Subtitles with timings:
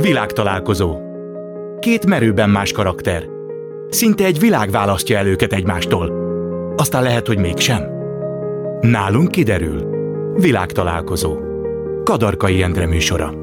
[0.00, 1.00] Világtalálkozó.
[1.78, 3.24] Két merőben más karakter.
[3.88, 6.12] Szinte egy világ választja el őket egymástól.
[6.76, 7.82] Aztán lehet, hogy mégsem.
[8.80, 9.90] Nálunk kiderül.
[10.34, 11.38] Világtalálkozó.
[12.04, 13.34] Kadarkai Endre műsora.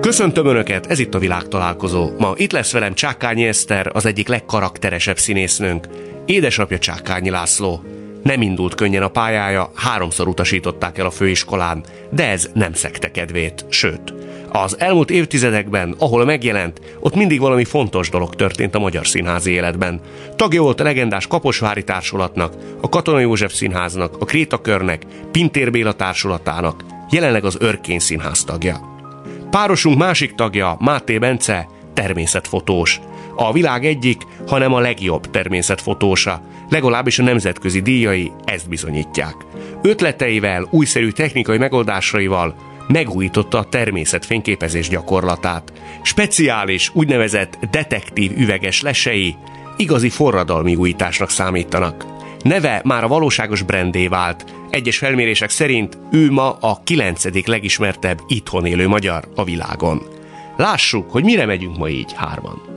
[0.00, 2.10] Köszöntöm Önöket, ez itt a világtalálkozó.
[2.18, 5.88] Ma itt lesz velem Csákányi Eszter, az egyik legkarakteresebb színésznőnk.
[6.26, 7.82] Édesapja Csákányi László.
[8.24, 13.64] Nem indult könnyen a pályája, háromszor utasították el a főiskolán, de ez nem szekte kedvét,
[13.68, 14.14] sőt.
[14.52, 20.00] Az elmúlt évtizedekben, ahol megjelent, ott mindig valami fontos dolog történt a magyar színházi életben.
[20.36, 26.84] Tagja volt a legendás Kaposvári Társulatnak, a Katona József Színháznak, a Krétakörnek, Pintér Béla Társulatának,
[27.10, 28.80] jelenleg az Örkény Színház tagja.
[29.50, 33.00] Párosunk másik tagja, Máté Bence, természetfotós.
[33.36, 36.42] A világ egyik, hanem a legjobb természetfotósa.
[36.74, 39.34] Legalábbis a nemzetközi díjai ezt bizonyítják.
[39.82, 42.54] Ötleteivel, újszerű technikai megoldásaival
[42.88, 45.72] megújította a természet fényképezés gyakorlatát.
[46.02, 49.36] Speciális, úgynevezett detektív üveges lesei
[49.76, 52.04] igazi forradalmi újításnak számítanak.
[52.42, 54.44] Neve már a valóságos brandé vált.
[54.70, 60.02] Egyes felmérések szerint ő ma a kilencedik legismertebb itthon élő magyar a világon.
[60.56, 62.73] Lássuk, hogy mire megyünk ma így hárman.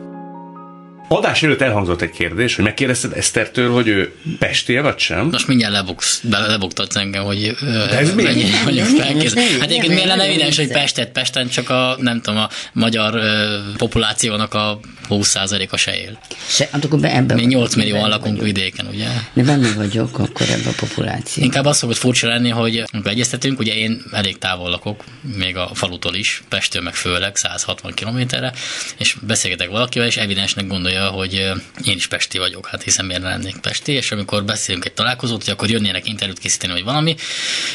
[1.09, 5.27] Adás előtt elhangzott egy kérdés, hogy megkérdezted Esztertől, hogy ő pestél vagy sem?
[5.31, 8.49] Most mindjárt lebuksz, lebuktatsz engem, hogy De ez mennyi mi?
[8.63, 9.33] vagyok felkész.
[9.33, 10.67] nem, Hát egyébként miért lenne evidens, hogy.
[10.67, 16.19] Pestet, Pesten csak a, nem tudom, a magyar ö, populációnak a 20%-a se él.
[16.47, 18.55] Se, hát akkor be, ebbe Mi vagyok, 8 millióan lakunk vagyok.
[18.55, 19.07] vidéken, ugye?
[19.33, 21.43] De benne vagyok, akkor ebbe a populáció.
[21.43, 25.03] Inkább az szokott furcsa lenni, hogy amikor egyeztetünk, ugye én elég távol lakok,
[25.37, 28.53] még a falutól is, Pestől meg főleg 160 kilométerre,
[28.97, 33.21] és beszélgetek valakivel, és evidensnek gondolja, hogy ö, én is Pesti vagyok, hát hiszen miért
[33.21, 37.15] ne lennék Pesti, és amikor beszélünk egy találkozót, hogy akkor jönnének interjút készíteni, vagy valami,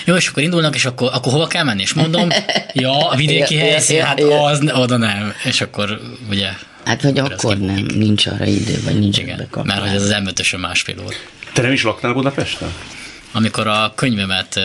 [0.04, 1.82] jó, és akkor indulnak, és akkor, akkor hova kell menni?
[1.82, 2.30] És mondom,
[2.72, 5.34] ja, a vidéki helyszín, hát az, oda nem.
[5.44, 6.48] És akkor ugye
[6.84, 10.16] Hát, vagy akkor nem, nincs arra idő, vagy nincs igen, mert hogy ez az
[10.52, 11.16] m másfél óra.
[11.52, 12.72] Te nem is laktál Budapesten?
[13.32, 14.60] Amikor a könyvemet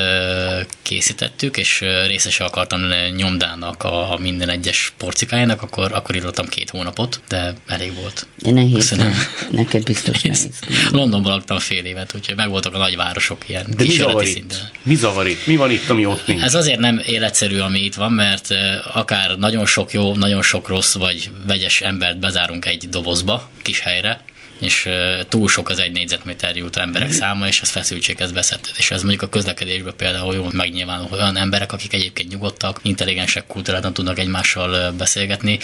[0.82, 6.70] készítettük, és részese akartam lenni nyomdának a, a minden egyes porcikájának, akkor, akkor írtam két
[6.70, 8.28] hónapot, de elég volt.
[8.38, 9.08] De nehéz, Köszönöm.
[9.08, 9.18] nem?
[9.52, 10.50] neked biztos nehéz.
[10.92, 14.70] Londonban laktam fél évet, úgyhogy megvoltak a nagyvárosok ilyen De mi szinten.
[14.84, 15.46] Mi zavar itt?
[15.46, 16.42] Mi van itt, ami ott nincs?
[16.42, 18.48] Ez azért nem életszerű, ami itt van, mert
[18.94, 24.22] akár nagyon sok jó, nagyon sok rossz, vagy vegyes embert bezárunk egy dobozba, kis helyre,
[24.60, 24.90] és
[25.30, 28.74] túl sok az egy négyzetméter jutó emberek száma, és ez feszültséghez vezetett.
[28.78, 33.48] És ez mondjuk a közlekedésben például jól megnyilvánul, hogy olyan emberek, akik egyébként nyugodtak, intelligensek,
[33.48, 35.60] kultúráltan tudnak egymással beszélgetni,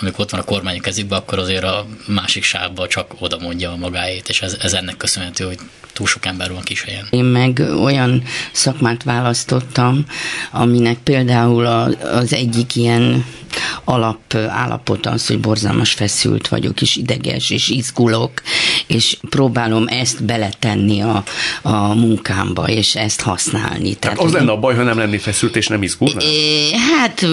[0.00, 3.76] amikor ott van a kormány kezükben, akkor azért a másik sávba csak oda mondja a
[3.76, 5.58] magáét, és ez, ez ennek köszönhető, hogy
[5.92, 7.06] túl sok ember van kis helyen.
[7.10, 10.06] Én meg olyan szakmát választottam,
[10.50, 11.84] aminek például a,
[12.16, 13.24] az egyik ilyen
[13.84, 18.32] alap állapot az, hogy borzalmas feszült vagyok, és ideges, és izgulok,
[18.86, 21.24] és próbálom ezt beletenni a,
[21.62, 23.94] a munkámba, és ezt használni.
[23.94, 26.20] Tehát az hogy- lenne a baj, ha nem lenni feszült és nem izgulnál?
[26.22, 27.26] É, Hát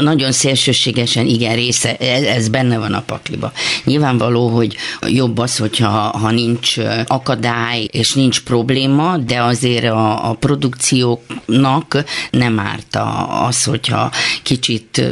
[0.00, 3.52] nagyon szélsőségesen igen, része, ez, benne van a pakliba.
[3.84, 4.76] Nyilvánvaló, hogy
[5.06, 6.74] jobb az, hogyha ha nincs
[7.06, 12.98] akadály és nincs probléma, de azért a, a produkcióknak nem árt
[13.46, 14.10] az, hogyha
[14.42, 15.02] kicsit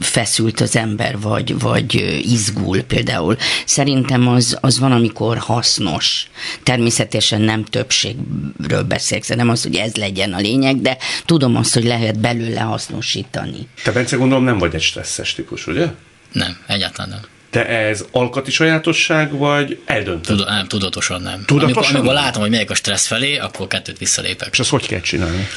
[0.00, 3.36] feszült az ember, vagy, vagy izgul például.
[3.64, 6.26] Szerintem az, az van, amikor hasznos.
[6.62, 11.84] Természetesen nem többségről beszélek, nem az, hogy ez legyen a lényeg, de tudom azt, hogy
[11.84, 13.68] lehet belőle hasznosítani.
[13.82, 15.86] Te, Bence, gondolom nem vagy egy stresszes típus, ugye?
[16.32, 17.39] Nem, egyáltalán nem.
[17.50, 20.36] De ez alkati sajátosság, vagy eldöntöd?
[20.36, 21.42] Tud, nem, tudatosan nem.
[21.46, 22.24] Tudatosan amikor, amikor nem?
[22.24, 24.48] látom, hogy megyek a stressz felé, akkor kettőt visszalépek.
[24.52, 25.48] És azt hogy kell csinálni?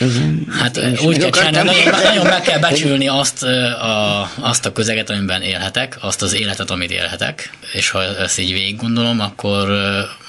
[0.59, 5.09] Hát Én úgy kell csinálni, nagyon, nagyon meg kell becsülni azt a, azt a közeget,
[5.09, 9.67] amiben élhetek, azt az életet, amit élhetek, és ha ezt így végig gondolom, akkor,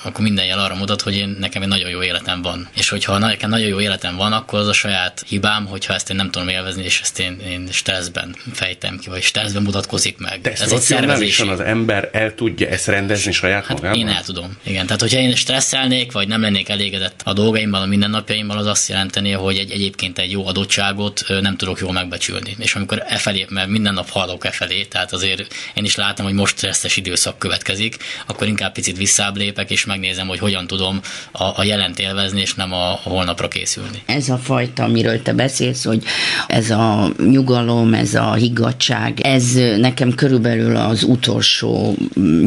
[0.04, 2.68] akkor minden jel arra mutat, hogy én, nekem egy nagyon jó életem van.
[2.76, 6.16] És hogyha nekem nagyon jó életem van, akkor az a saját hibám, hogyha ezt én
[6.16, 10.40] nem tudom élvezni, és ezt én, én stresszben fejtem ki, vagy stresszben mutatkozik meg.
[10.40, 11.48] De Ez egy szervezési.
[11.48, 13.98] az ember el tudja ezt rendezni saját Hát magában?
[13.98, 14.56] én el tudom.
[14.62, 18.88] Igen, tehát hogyha én stresszelnék, vagy nem lennék elégedett a dolgaimmal, a mindennapjaimmal, az azt
[18.88, 22.56] jelenteni, hogy egy, egyébként egy jó adottságot nem tudok jól megbecsülni.
[22.58, 26.26] És amikor e felé, mert minden nap haladok e felé, tehát azért én is látom,
[26.26, 27.96] hogy most stresszes időszak következik,
[28.26, 31.00] akkor inkább picit visszább lépek, és megnézem, hogy hogyan tudom
[31.32, 34.02] a, a jelent élvezni, és nem a, a holnapra készülni.
[34.06, 36.02] Ez a fajta, amiről te beszélsz, hogy
[36.46, 41.96] ez a nyugalom, ez a higgadság, ez nekem körülbelül az utolsó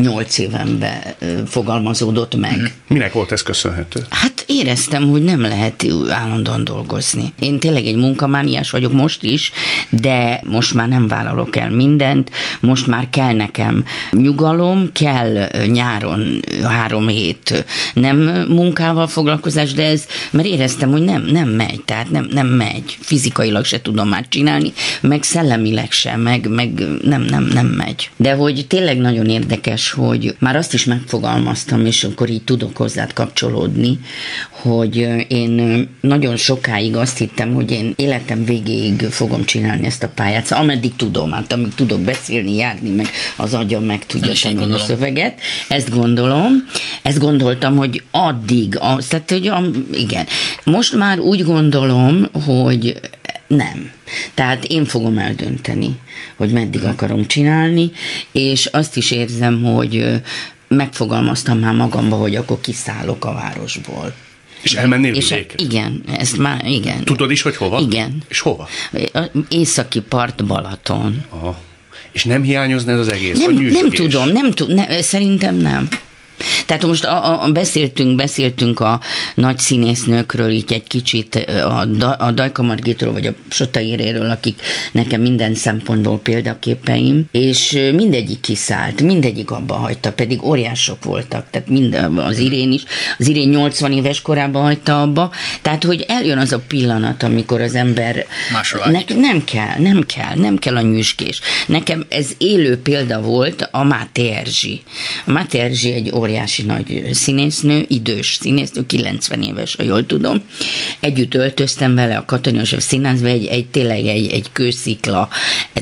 [0.01, 1.01] nyolc évemben
[1.45, 2.73] fogalmazódott meg.
[2.87, 4.05] Minek volt ez köszönhető?
[4.09, 7.33] Hát éreztem, hogy nem lehet állandóan dolgozni.
[7.39, 9.51] Én tényleg egy munkamániás vagyok most is,
[9.89, 17.07] de most már nem vállalok el mindent, most már kell nekem nyugalom, kell nyáron három
[17.07, 17.36] hét
[17.93, 18.17] nem
[18.47, 22.97] munkával foglalkozás, de ez, mert éreztem, hogy nem, nem megy, tehát nem, nem megy.
[22.99, 28.09] Fizikailag se tudom már csinálni, meg szellemileg sem, meg, meg nem, nem, nem megy.
[28.15, 33.13] De hogy tényleg nagyon érdekes, hogy már azt is megfogalmaztam, és akkor így tudok hozzád
[33.13, 33.99] kapcsolódni,
[34.49, 34.95] hogy
[35.27, 40.63] én nagyon sokáig azt hittem, hogy én életem végéig fogom csinálni ezt a pályát, szóval
[40.63, 45.39] ameddig tudom, hát amíg tudok beszélni, járni, meg az agyam meg tudja tenni a szöveget.
[45.67, 46.67] Ezt gondolom.
[47.01, 49.51] Ezt gondoltam, hogy addig, az, tehát hogy
[49.93, 50.25] igen.
[50.63, 52.99] Most már úgy gondolom, hogy
[53.47, 53.91] nem.
[54.33, 55.99] Tehát én fogom eldönteni,
[56.35, 57.91] hogy meddig akarom csinálni,
[58.31, 60.21] és azt is érzem, hogy
[60.67, 64.13] megfogalmaztam már magamba, hogy akkor kiszállok a városból.
[64.61, 65.63] És elmennél és vidékre?
[65.63, 67.03] Igen, ezt már, igen.
[67.03, 67.79] Tudod is, hogy hova?
[67.79, 68.23] Igen.
[68.27, 68.67] És hova?
[69.49, 71.25] Északi part Balaton.
[71.29, 71.59] Aha.
[72.11, 73.39] És nem hiányozna ez az egész?
[73.39, 75.87] Nem, nem tudom, nem tudom, ne, szerintem nem.
[76.65, 78.99] Tehát most a, a, beszéltünk, beszéltünk a
[79.35, 81.87] nagy színésznőkről így egy kicsit, a,
[82.17, 84.61] a Dajka Margitról, vagy a Sota Éréről, akik
[84.91, 92.17] nekem minden szempontból példaképeim, és mindegyik kiszállt, mindegyik abba hagyta, pedig óriások voltak, tehát minden,
[92.17, 92.83] az Irén is,
[93.17, 95.31] az Irén 80 éves korában hagyta abba,
[95.61, 98.25] tehát hogy eljön az a pillanat, amikor az ember
[98.85, 101.41] ne, nem kell, nem kell, nem kell a nyüskés.
[101.67, 104.81] Nekem ez élő példa volt a Máté Erzsi.
[105.25, 110.41] A Máté Erzsi egy óriási nagy színésznő, idős színésznő, 90 éves, ha jól tudom.
[110.99, 115.29] Együtt öltöztem vele a Katona József színházba, egy, egy, tényleg egy, egy kőszikla,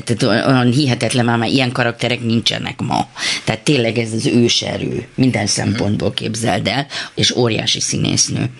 [0.04, 3.08] tehát olyan hihetetlen, már, már ilyen karakterek nincsenek ma.
[3.44, 8.50] Tehát tényleg ez az őserő, minden szempontból képzeld el, és óriási színésznő.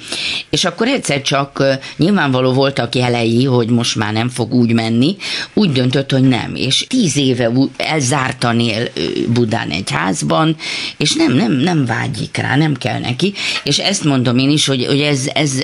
[0.51, 1.65] És akkor egyszer csak
[1.97, 5.17] nyilvánvaló voltak jelei, hogy most már nem fog úgy menni,
[5.55, 6.55] úgy döntött, hogy nem.
[6.55, 8.89] És tíz éve elzártan él
[9.29, 10.57] Budán egy házban,
[10.97, 13.35] és nem, nem, nem vágyik rá, nem kell neki,
[13.65, 15.59] és ezt mondom én is, hogy, hogy ez, ez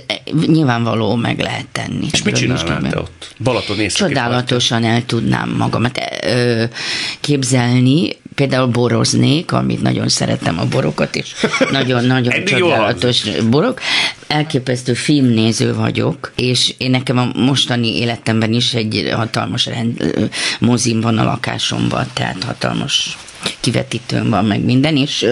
[0.47, 2.07] nyilvánvaló meg lehet tenni.
[2.13, 3.35] És mit csinálnál te ott?
[3.39, 6.65] Balaton Csodálatosan el tudnám magamat ö,
[7.21, 11.35] képzelni, például boroznék, amit nagyon szeretem a borokat, és
[11.71, 13.81] nagyon-nagyon csodálatos borok.
[14.27, 20.15] Elképesztő filmnéző vagyok, és én nekem a mostani életemben is egy hatalmas rend,
[20.59, 23.17] mozim van a lakásomban, tehát hatalmas
[23.61, 25.27] kivetítőm van, meg minden, és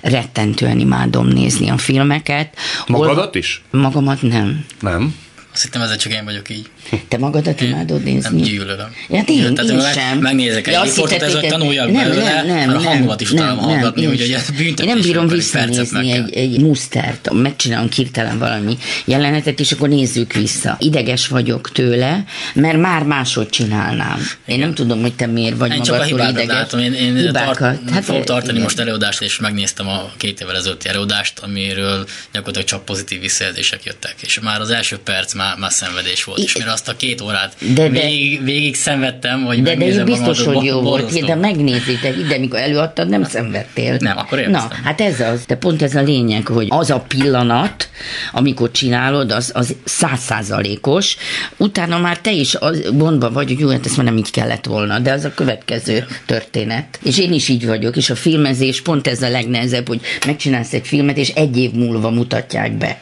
[0.00, 2.56] rettentően imádom nézni a filmeket.
[2.86, 3.62] Magadat is?
[3.70, 4.64] Magamat nem.
[4.80, 5.14] Nem?
[5.54, 6.66] Azt hittem, ezzel csak én vagyok így.
[7.08, 8.40] Te magadat imádod nézni?
[8.40, 8.94] Nem gyűlölöm.
[9.08, 10.18] Ja, én, én, én sem.
[10.18, 14.04] Megnézek egy riportot, ez hogy tanuljak nem, belőle, nem, nem, a hangomat is utána hallgatni,
[14.04, 14.86] hogy ez büntetés.
[14.86, 20.76] Én nem bírom visszanézni egy, egy mustert, megcsinálom kirtelen valami jelenetet, és akkor nézzük vissza.
[20.80, 22.24] Ideges vagyok tőle,
[22.54, 24.28] mert már máshogy csinálnám.
[24.46, 26.46] Én nem tudom, hogy te miért vagy én magadtól ideges.
[26.46, 26.80] Látom.
[26.80, 27.58] Én, én hibákat.
[27.58, 28.62] Tart, hát, fogok tartani igen.
[28.62, 34.14] most előadást, és megnéztem a két évvel ezelőtti előadást, amiről gyakorlatilag csak pozitív visszajelzések jöttek.
[34.20, 37.54] És már az első perc már, már szenvedés volt, és mire azt a két órát
[37.74, 42.16] de, de, végig, végig szenvedtem, hogy de, de ez biztos, hogy jó volt, de megnézitek,
[42.18, 43.96] ide, mikor előadtad, nem szenvedtél.
[43.98, 44.78] Nem, akkor élveztem.
[44.82, 47.88] Na, hát ez az, de pont ez a lényeg, hogy az a pillanat,
[48.32, 51.16] amikor csinálod, az, az százszázalékos,
[51.56, 54.64] utána már te is az gondban vagy, hogy jó, hát ezt már nem így kellett
[54.64, 56.98] volna, de az a következő történet.
[57.02, 60.86] És én is így vagyok, és a filmezés pont ez a legnehezebb, hogy megcsinálsz egy
[60.86, 62.98] filmet, és egy év múlva mutatják be.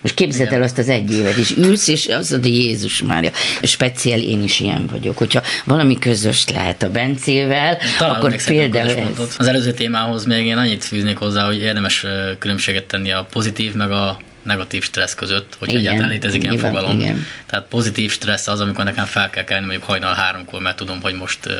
[0.00, 3.30] Most képzeld el azt az egy évet, és ülsz, és az hogy Jézus Mária.
[3.62, 5.18] Speciál én is ilyen vagyok.
[5.18, 9.36] Hogyha valami közös lehet a Bencével, Talán akkor például ez.
[9.38, 12.06] Az előző témához még én annyit fűznék hozzá, hogy érdemes
[12.38, 16.66] különbséget tenni a pozitív meg a negatív stressz között, hogy igen, egyáltalán létezik ilyen igen,
[16.66, 17.00] fogalom.
[17.00, 17.26] Igen.
[17.46, 21.14] Tehát pozitív stressz az, amikor nekem fel kell kelni mondjuk hajnal háromkor, mert tudom, hogy
[21.14, 21.52] most uh,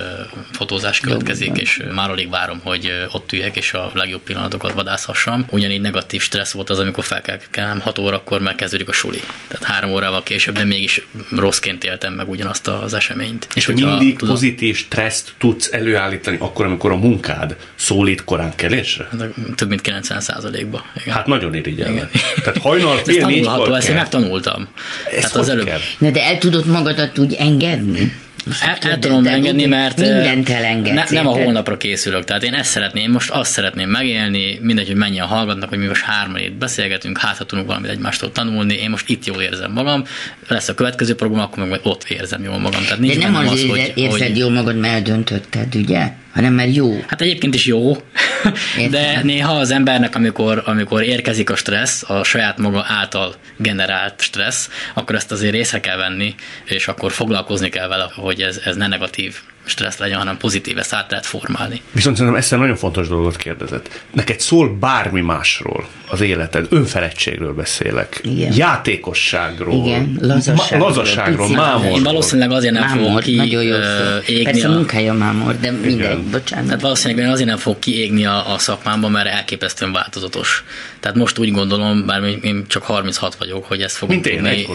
[0.52, 4.72] fotózás következik, Jó, és már alig várom, hogy uh, ott üljek, és a legjobb pillanatokat
[4.72, 5.46] vadászhassam.
[5.50, 9.20] Ugyanígy negatív stressz volt az, amikor fel kell kelnem 6 órakor, mert kezdődik a suli.
[9.48, 13.46] Tehát három órával később, de mégis rosszként éltem meg ugyanazt az eseményt.
[13.54, 19.08] És, és mindig tudod, pozitív stresszt tudsz előállítani akkor, amikor a munkád szólít korán kelésre?
[19.18, 22.10] Hát, több mint 90 ba Hát nagyon irigyel.
[22.44, 24.68] Tehát hajnal fél négykor Ezt én megtanultam.
[25.16, 25.71] Ezt hát az előbb.
[25.99, 28.12] Na de el tudod magadat úgy engedni?
[28.62, 31.11] El, el tudom de engedni, mert mindent elengedsz.
[31.11, 32.25] Ne, nem a holnapra készülök.
[32.25, 36.02] Tehát én ezt szeretném, most azt szeretném megélni, mindegy, hogy mennyien hallgatnak, hogy mi most
[36.02, 40.04] hárman itt beszélgetünk, hát ha tudunk valamit egymástól tanulni, én most itt jól érzem magam,
[40.49, 42.83] lesz a következő program, akkor meg ott érzem jól magam.
[42.83, 44.37] Tehát nincs de nem az, az hogy, érzed hogy...
[44.37, 46.12] jól magad, mert eldöntötted, ugye?
[46.36, 47.04] Hanem mert jó.
[47.06, 47.96] Hát egyébként is jó,
[48.78, 48.90] Értem.
[48.90, 54.70] de néha az embernek, amikor, amikor érkezik a stressz, a saját maga által generált stressz,
[54.94, 58.86] akkor ezt azért észre kell venni, és akkor foglalkozni kell vele, hogy ez, ez ne
[58.86, 59.36] negatív
[59.66, 61.80] stressz legyen, hanem pozitív, ezt át lehet formálni.
[61.92, 64.04] Viszont szerintem ezt nagyon fontos dolgot kérdezett.
[64.12, 68.52] Neked szól bármi másról az életed, önfeledtségről beszélek, Igen.
[68.56, 70.18] játékosságról, Igen,
[70.70, 71.96] lazasságról, ma- mámorról.
[71.96, 73.75] Én valószínűleg azért nem fogok Mámor, ki nagyon jó
[74.26, 76.66] égni Persze a munkája mámor, de mindegy, bocsánat.
[76.66, 80.64] Tehát valószínűleg én azért nem fog kiégni a, a szakmámban, mert elképesztően változatos.
[81.00, 84.66] Tehát most úgy gondolom, bár én csak 36 vagyok, hogy ezt fogom Mint én, tudni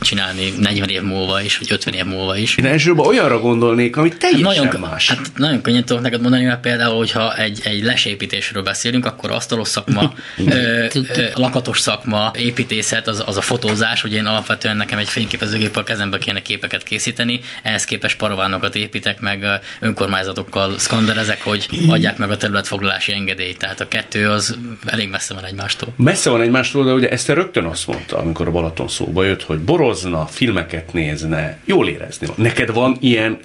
[0.00, 2.56] csinálni 40 év múlva is, vagy 50 év múlva is.
[2.56, 5.08] Én elsőben olyanra gondolnék, ami teljesen Nagyon, más.
[5.08, 9.68] hát nagyon könnyen tudok neked mondani, mert például, hogyha egy, egy lesépítésről beszélünk, akkor asztalos
[9.68, 10.12] szakma,
[10.46, 15.76] ö, ö, lakatos szakma, építészet, az, az a fotózás, hogy én alapvetően nekem egy fényképezőgép
[15.76, 19.46] a kezembe kéne képeket készíteni, ehhez képest paravánokat építek, meg
[19.80, 23.58] önkormányzatokkal szkanderezek, hogy adják meg a területfoglalási engedélyt.
[23.58, 25.92] Tehát a kettő az elég messze van egymástól.
[25.96, 29.58] Messze van egymástól, de ugye Eszter rögtön azt mondta, amikor a Balaton szóba jött, hogy
[29.58, 32.26] borozna, filmeket nézne, jól érezni.
[32.34, 33.38] Neked van ilyen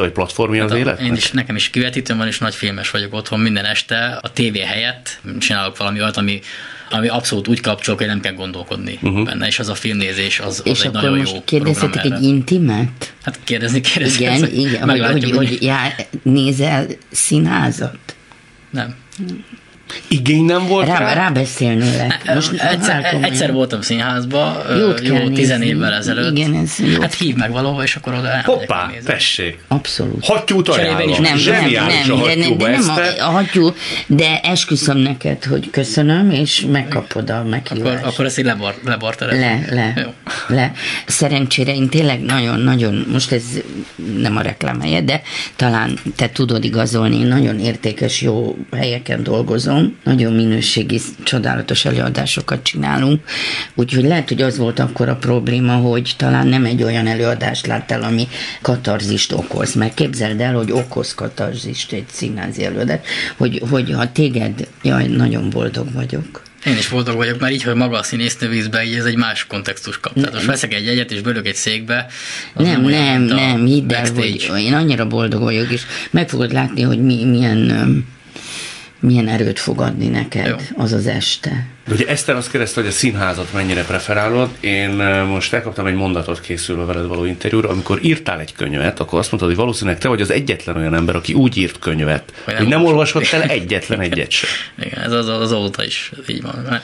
[0.00, 1.06] felülete vagy platformja az Hát a- életnek?
[1.06, 4.18] Én is, nekem is kivetítőm van, és nagy filmes vagyok otthon minden este.
[4.22, 6.40] A tévé helyett csinálok valami olyat, ami,
[6.90, 9.24] ami abszolút úgy kapcsol, hogy nem kell gondolkodni uh-huh.
[9.24, 12.22] benne, és az a filmnézés az, az És egy akkor nagyon most jó kérdezhetek egy
[12.22, 13.12] intimet?
[13.22, 14.24] Hát kérdezni, kérdezni.
[14.24, 15.92] Igen, igen, hogy, Meglátjuk, hogy, hogy já,
[16.22, 17.98] nézel színházat?
[18.70, 18.94] Nem.
[20.08, 21.14] Igény nem volt Rá, rá?
[21.14, 22.34] rábeszélnélek.
[22.34, 26.36] Most egyszer, egyszer voltam színházba, Jót jó tizen évvel ezelőtt.
[26.36, 27.00] Igen, ez jó.
[27.00, 29.58] Hát hív meg valahova, és akkor oda Hoppá, tessék.
[29.68, 30.24] Abszolút.
[30.26, 31.08] Hattyút ajánlom.
[31.08, 31.14] is.
[31.14, 33.74] Nem, nem, Zseniális nem, a de, de, nem a, a hattyú,
[34.06, 38.04] de esküszöm neked, hogy köszönöm, és megkapod a Akkor, meghívást.
[38.04, 39.64] akkor ezt így lebar, lebarterezem.
[39.70, 40.12] Le, le, Jó.
[40.56, 40.72] le.
[41.06, 43.42] Szerencsére én tényleg nagyon-nagyon, most ez
[44.18, 45.22] nem a reklám helye, de
[45.56, 53.24] talán te tudod igazolni, nagyon értékes, jó helyeken dolgozom, nagyon minőségi, csodálatos előadásokat csinálunk,
[53.74, 58.02] úgyhogy lehet, hogy az volt akkor a probléma, hogy talán nem egy olyan előadást láttál,
[58.02, 58.28] ami
[58.62, 63.00] katarzist okoz, mert képzeld el, hogy okoz katarzist egy színházi előadás,
[63.36, 66.42] hogy, hogy ha téged, jaj, nagyon boldog vagyok.
[66.66, 69.46] Én is boldog vagyok, mert így, hogy maga a színésznő vízbe, így ez egy más
[69.46, 70.14] kontextus kap.
[70.14, 72.06] Tehát most veszek egy egyet, és bölök egy székbe.
[72.54, 76.82] Nem, nem, a nem, hidd el, hogy én annyira boldog vagyok, és meg fogod látni,
[76.82, 78.04] hogy mi, milyen,
[79.00, 80.56] milyen erőt fog adni neked Jó.
[80.76, 81.66] az az este.
[81.90, 84.48] Ugye Eszter azt kérdezte, hogy a színházat mennyire preferálod.
[84.60, 84.90] Én
[85.26, 87.68] most elkaptam egy mondatot készülve veled való interjúra.
[87.68, 91.16] Amikor írtál egy könyvet, akkor azt mondtad, hogy valószínűleg te vagy az egyetlen olyan ember,
[91.16, 94.50] aki úgy írt könyvet, Hogy hogy nem nem olvasott el egyetlen egyet sem.
[94.78, 96.80] Igen, ez az, az óta is így van.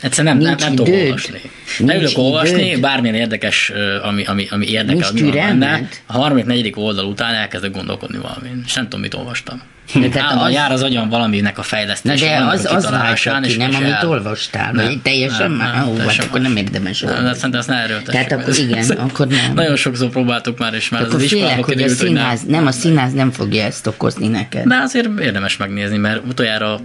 [0.00, 1.40] Egyszerűen nem, nem, Nincs nem tudom olvasni.
[1.78, 5.88] Nincs Leülök olvasni, bármilyen érdekes, ami, ami, ami érdekel, Nincs ami van benne.
[6.06, 9.62] A harmadik, negyedik oldal után elkezdek gondolkodni valamin, és nem tudom, mit olvastam.
[9.94, 12.90] De tehát Állandóan az- jár az agyam valaminek a Na fejlesztése, de az, a az
[12.90, 16.26] váltja ki, nem, amit el- olvastál, Nem, vagy teljesen nem, már, nem, ó, hát teljesen
[16.26, 17.36] akkor nem érdemes Nem, de olvasni.
[17.36, 18.26] szerintem ezt ne erőltessük.
[18.28, 19.52] Tehát akkor igen, akkor nem.
[19.54, 22.66] Nagyon sokszor próbáltuk már, és már Akkor az félek, iskolában hogy a hogy színház, nem,
[22.66, 24.66] a színház nem fogja ezt okozni neked.
[24.66, 26.80] De azért érdemes megnézni, mert utoljára,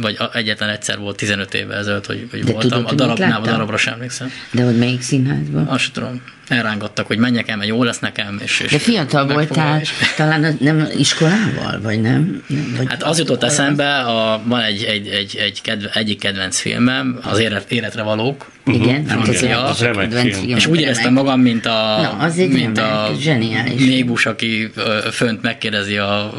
[0.00, 2.60] vagy egyetlen egyszer volt 15 évvel ezelőtt, hogy, hogy voltam.
[2.70, 4.30] tudod, a darabnál, a darabra sem emlékszem.
[4.50, 5.66] De hogy melyik színházban?
[5.66, 6.22] Azt tudom.
[6.48, 8.38] Elrángattak, hogy menjek el, mert jó lesz nekem.
[8.42, 12.42] És, és De fiatal voltál, és- talán az nem iskolával, vagy nem?
[12.76, 17.18] Vagy Hát az jutott eszembe, a, van egy, egy, egy, egy kedve, egyik kedvenc filmem,
[17.22, 19.58] az élet, Életre valók, Igen, hát ez francia.
[19.64, 20.44] a Az remek kedvenc film.
[20.44, 20.56] film.
[20.56, 23.84] és úgy éreztem magam, mint a, Na, az egy mint remek, a zseniális.
[23.84, 24.70] négus, aki
[25.12, 26.32] fönt megkérdezi a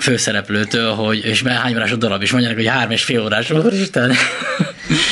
[0.00, 3.50] főszereplőtől, hogy és hány órás a darab, és mondják, hogy három és fél órás.
[3.50, 4.12] Akkor Isten.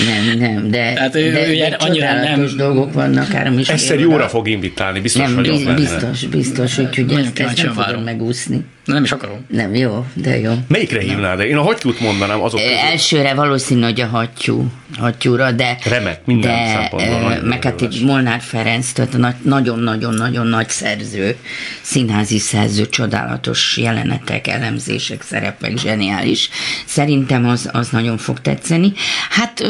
[0.07, 3.69] Nem, nem, de, Tehát ő- de, ő de annyira nem- dolgok vannak, három is.
[3.91, 4.01] Óra.
[4.01, 7.85] jóra fog invitálni, biztos Nem, vagyok biz- biztos, biztos, úgyhogy Nagyon ezt, ezt nem fogod
[7.85, 8.03] várom.
[8.03, 8.65] megúszni.
[8.93, 9.45] Nem is akarom.
[9.49, 10.53] Nem, jó, de jó.
[10.69, 11.39] Melyikre hívnád?
[11.39, 12.77] De én a hattyút mondanám azok közül.
[12.77, 14.67] Elsőre valószínű, hogy a hattyú,
[14.99, 15.79] hattyúra, de...
[15.85, 21.37] Remek, minden de, szempontból Meg hát egy Molnár Ferenc, tehát nagyon-nagyon-nagyon nagy szerző,
[21.81, 26.49] színházi szerző, csodálatos jelenetek, elemzések, szerepek, zseniális.
[26.87, 28.93] Szerintem az, az nagyon fog tetszeni.
[29.31, 29.63] Hát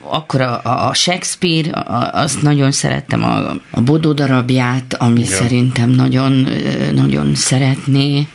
[0.00, 6.48] akkor a, a Shakespeare, a, azt nagyon szerettem, a, a Bodó darabját, ami szerintem nagyon,
[6.94, 8.26] nagyon szeretné.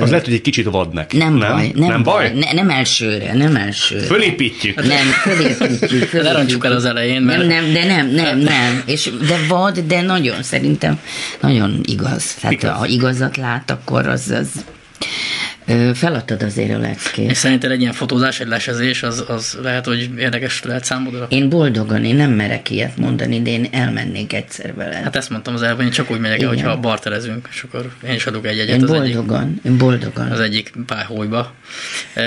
[0.00, 1.16] Az lehet, hogy egy kicsit vad neki.
[1.16, 2.32] nem, nem baj, nem, nem baj?
[2.34, 4.06] Ne, nem elsőre, nem elsőre.
[4.06, 4.84] Fölépítjük.
[4.86, 6.02] Nem, fölépítjük.
[6.22, 6.64] fölépítjük.
[6.64, 8.82] El az elején, mert- Nem, nem, de nem, nem, nem.
[8.86, 11.00] És, de vad, de nagyon, szerintem
[11.40, 12.34] nagyon igaz.
[12.34, 12.76] Tehát Igaz.
[12.76, 14.48] ha igazat lát, akkor az, az
[15.94, 17.30] Feladtad azért a leckét.
[17.30, 21.26] És szerinted egy ilyen fotózás, egy lesezés, az, az lehet, hogy érdekes lehet számodra?
[21.28, 24.96] Én boldogan, én nem merek ilyet mondani, de én elmennék egyszer vele.
[24.96, 28.14] Hát ezt mondtam az előbb, én csak úgy megyek el, hogyha barterezünk, és akkor én
[28.14, 28.80] is adok egy egyet.
[28.80, 30.30] Én boldogan, egyik, én boldogan.
[30.30, 31.54] Az egyik pályhólyba.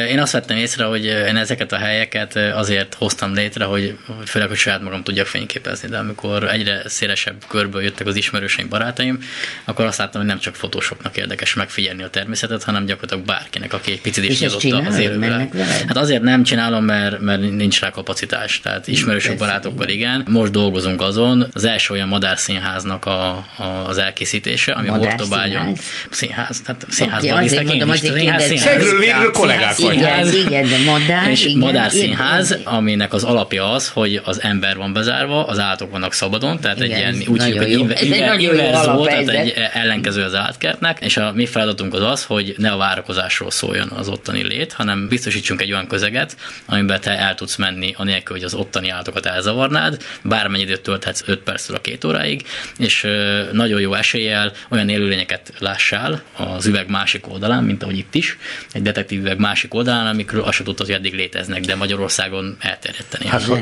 [0.09, 4.57] Én azt vettem észre, hogy én ezeket a helyeket azért hoztam létre, hogy főleg, hogy
[4.57, 9.19] saját magam tudjak fényképezni, de amikor egyre szélesebb körből jöttek az ismerőseim, barátaim,
[9.65, 13.91] akkor azt láttam, hogy nem csak fotósoknak érdekes megfigyelni a természetet, hanem gyakorlatilag bárkinek, aki
[13.91, 15.49] egy picit is nyitott az élőre.
[15.87, 18.59] Hát azért nem csinálom, mert, mert nincs rá kapacitás.
[18.59, 20.25] Tehát ismerősök barátokkal igen.
[20.29, 21.47] Most dolgozunk azon.
[21.53, 25.75] Az első olyan madárszínháznak a, a, az elkészítése, ami Hortobágyon.
[26.09, 26.61] Színház.
[26.61, 27.99] Tehát színházban okay, néztek én is.
[27.99, 28.99] Színház, színház.
[28.99, 30.33] Végül kollégák vagyunk.
[30.45, 31.29] Igen, de madár.
[31.29, 36.59] És madárszínház, aminek az alapja az, hogy az ember van bezárva, az állatok vannak szabadon,
[36.59, 41.45] tehát egy ilyen úgy hívjuk, hogy inverzó, tehát egy ellenkező az állatkertnek, és a mi
[41.45, 42.77] feladatunk az az, hogy ne a
[43.21, 46.35] várakozásról szóljon az ottani lét, hanem biztosítsunk egy olyan közeget,
[46.65, 51.39] amiben te el tudsz menni, anélkül, hogy az ottani állatokat elzavarnád, bármennyi időt tölthetsz 5
[51.39, 52.43] percről a két óráig,
[52.77, 53.07] és
[53.51, 58.37] nagyon jó eséllyel olyan élőlényeket lássál az üveg másik oldalán, mint ahogy itt is,
[58.71, 63.27] egy detektív üveg másik oldalán, amikről azt tudtad, hogy eddig léteznek, de Magyarországon elterjedteni.
[63.27, 63.55] Hát, ha,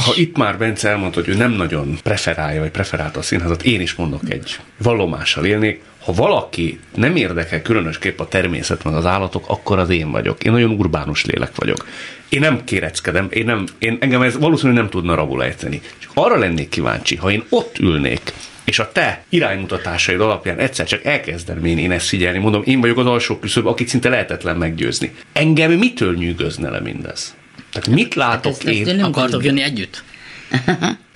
[0.00, 3.80] ha itt már Bence elmondta, hogy ő nem nagyon preferálja, vagy preferálta a színházat, én
[3.80, 9.44] is mondok egy vallomással élnék, ha valaki nem érdekel különösképp a természet meg az állatok,
[9.48, 10.44] akkor az én vagyok.
[10.44, 11.86] Én nagyon urbánus lélek vagyok.
[12.28, 15.80] Én nem kéreckedem, én nem, én, engem ez valószínűleg nem tudna rabul ejteni.
[15.98, 18.32] Csak arra lennék kíváncsi, ha én ott ülnék,
[18.64, 22.98] és a te iránymutatásaid alapján egyszer csak elkezdem én, én ezt figyelni, mondom, én vagyok
[22.98, 25.14] az alsó küszöb, akit szinte lehetetlen meggyőzni.
[25.32, 27.34] Engem mitől nyűgözne le mindez?
[27.72, 29.02] Tehát mit látok hát én?
[29.02, 30.02] Akartok jönni együtt?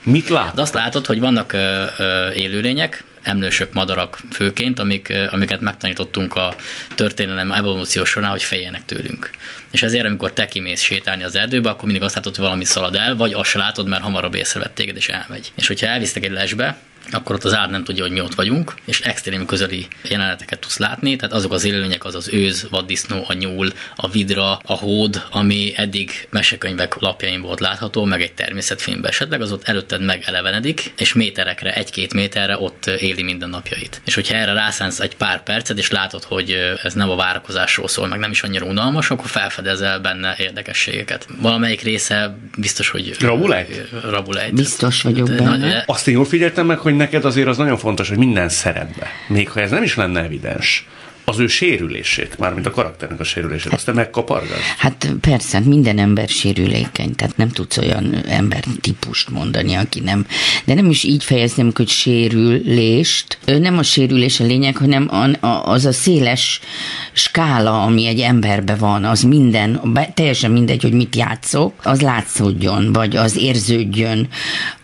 [0.02, 0.54] Mit lát?
[0.54, 6.54] De azt látod, hogy vannak ö, ö, élőlények, emlősök, madarak főként, amik, amiket megtanítottunk a
[6.94, 9.30] történelem evolúció során, hogy féljenek tőlünk.
[9.70, 12.94] És ezért, amikor te kimész sétálni az erdőbe, akkor mindig azt látod, hogy valami szalad
[12.94, 15.52] el, vagy azt látod, mert hamarabb észrevett téged, és elmegy.
[15.54, 16.78] És hogyha elvisztek egy lesbe,
[17.10, 20.78] akkor ott az állat nem tudja, hogy mi ott vagyunk, és extrém közeli jeleneteket tudsz
[20.78, 25.22] látni, tehát azok az élőlények, az az őz, vaddisznó, a nyúl, a vidra, a hód,
[25.30, 31.12] ami eddig mesekönyvek lapjain volt látható, meg egy természetfilmben esetleg, az ott előtted megelevenedik, és
[31.12, 34.00] méterekre, egy-két méterre ott éli minden napjait.
[34.04, 38.06] És hogyha erre rászánsz egy pár percet, és látod, hogy ez nem a várakozásról szól,
[38.06, 41.26] meg nem is annyira unalmas, akkor felfedezel benne érdekességeket.
[41.40, 43.90] Valamelyik része biztos, hogy Rabulejt?
[44.02, 44.54] Rabulejt.
[44.54, 45.82] Biztos vagyok benne.
[45.86, 49.50] Azt én jól figyeltem meg, hogy neked azért az nagyon fontos, hogy minden szerepbe, még
[49.50, 50.86] ha ez nem is lenne evidens,
[51.28, 54.58] az ő sérülését, mármint a karakternek a sérülését, azt te megkapargad?
[54.78, 60.26] Hát persze, hát minden ember sérülékeny, tehát nem tudsz olyan ember típust mondani, aki nem,
[60.64, 65.08] de nem is így fejezném, hogy sérülést, nem a sérülés a lényeg, hanem
[65.64, 66.60] az a széles
[67.12, 69.80] skála, ami egy emberbe van, az minden,
[70.14, 74.28] teljesen mindegy, hogy mit játszok, az látszódjon, vagy az érződjön,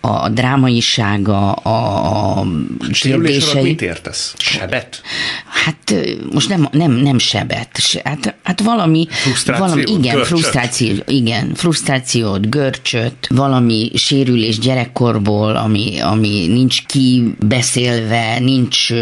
[0.01, 2.47] a drámaisága, a, a
[2.93, 3.63] kérdései.
[3.63, 4.35] mit értesz?
[4.39, 5.03] Sebet?
[5.47, 5.95] Hát
[6.35, 9.07] most nem, nem, nem sebet, hát, hát valami,
[9.47, 10.27] valami igen, görcsöt.
[10.27, 18.93] frusztráció, igen, frusztrációt, görcsöt, valami sérülés gyerekkorból, ami, ami nincs kibeszélve, nincs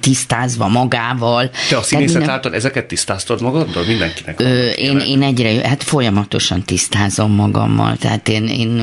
[0.00, 1.50] tisztázva magával.
[1.68, 2.34] Te a színészet minden...
[2.34, 3.84] által ezeket tisztáztad magaddal?
[3.84, 4.40] Mindenkinek?
[4.40, 8.80] Ö, én, én egyre, hát folyamatosan tisztázom magammal, tehát én, én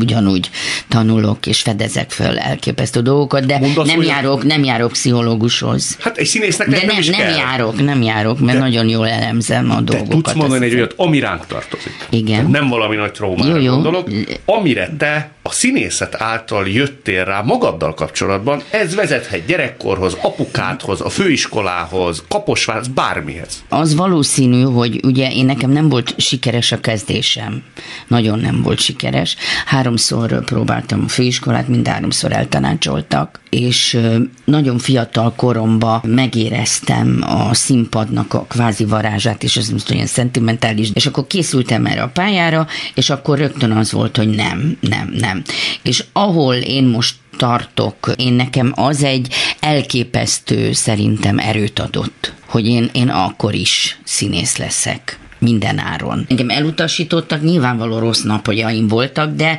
[0.00, 0.50] ugyanúgy
[0.88, 5.96] tanulok és fedezek föl elképesztő dolgokat, de Mondasz nem, járok, nem járok pszichológushoz.
[6.00, 7.36] Hát egy színésznek de nem, nem, is nem kell.
[7.36, 10.08] járok, nem járok, mert de, nagyon jól elemzem a dolgokat.
[10.08, 12.06] Te tudsz mondani egy olyat, ami ránk tartozik.
[12.10, 12.36] Igen.
[12.36, 13.72] Tehát nem valami nagy traumára jó, jó.
[13.72, 14.10] gondolok,
[14.44, 22.24] amire te a színészet által jöttél rá magaddal kapcsolatban, ez vezethet gyerekkorhoz, apukádhoz, a főiskolához,
[22.28, 23.64] kaposvárhoz, bármihez.
[23.68, 27.62] Az valószínű, hogy ugye én nekem nem volt sikeres a kezdésem.
[28.08, 29.36] Nagyon nem volt sikeres.
[29.66, 33.98] Háromszor próbáltam a főiskolát, mind háromszor eltanácsoltak, és
[34.44, 41.06] nagyon fiatal koromban megéreztem a színpadnak a kvázi varázsát, és ez most olyan szentimentális, és
[41.06, 45.42] akkor készültem erre a pályára, és akkor rögtön az volt, hogy nem, nem, nem.
[45.82, 52.90] És ahol én most tartok, én nekem az egy elképesztő szerintem erőt adott, hogy én,
[52.92, 56.26] én akkor is színész leszek minden áron.
[56.28, 59.58] Engem elutasítottak, nyilvánvaló rossz napjaim voltak, de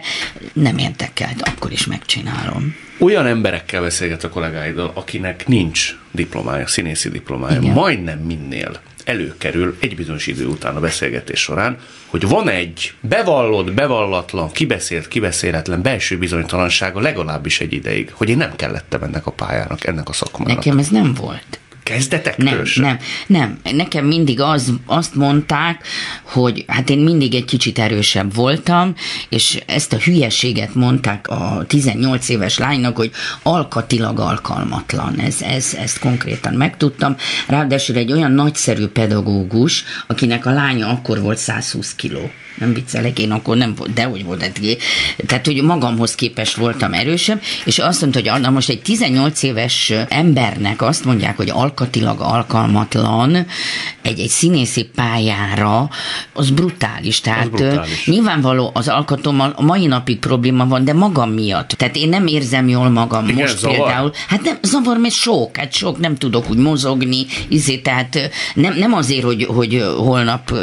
[0.54, 2.76] nem érdekelt, akkor is megcsinálom.
[3.00, 7.74] Olyan emberekkel beszélget a kollégáiddal, akinek nincs diplomája, színészi diplomája, Igen.
[7.74, 14.52] majdnem minél előkerül egy bizonyos idő után a beszélgetés során, hogy van egy bevallott, bevallatlan,
[14.52, 20.10] kibeszélt, kibeszéletlen belső bizonytalansága legalábbis egy ideig, hogy én nem kellettem ennek a pályának, ennek
[20.10, 20.56] a szakmának.
[20.56, 21.60] Nekem ez nem volt.
[21.86, 22.84] Kezdetektől Nem, sem?
[22.84, 23.60] nem, nem.
[23.76, 25.88] Nekem mindig az, azt mondták,
[26.24, 28.96] hogy hát én mindig egy kicsit erősebb voltam,
[29.30, 33.12] és ezt a hülyeséget mondták a 18 éves lánynak, hogy
[33.44, 35.20] alkatilag alkalmatlan.
[35.20, 37.16] Ez, ez, ezt konkrétan megtudtam.
[37.48, 43.32] Ráadásul egy olyan nagyszerű pedagógus, akinek a lánya akkor volt 120 kiló nem viccelek, én
[43.32, 44.60] akkor nem volt, de hogy volt, hát,
[45.26, 49.94] tehát hogy magamhoz képes voltam erősebb, és azt mondta, hogy na most egy 18 éves
[50.10, 53.46] embernek azt mondják, hogy alkatilag alkalmatlan
[54.02, 55.90] egy, egy színészi pályára,
[56.34, 57.22] az brutális.
[57.22, 58.06] Tehát Az brutális.
[58.06, 61.70] nyilvánvaló az alkatommal a mai napig probléma van, de magam miatt.
[61.70, 63.76] Tehát én nem érzem jól magam Igen, most zavar?
[63.76, 64.12] például.
[64.28, 68.94] Hát nem, zavar, mert sok, hát sok, nem tudok úgy mozogni, izé, tehát nem, nem
[68.94, 70.54] azért, hogy, hogy holnap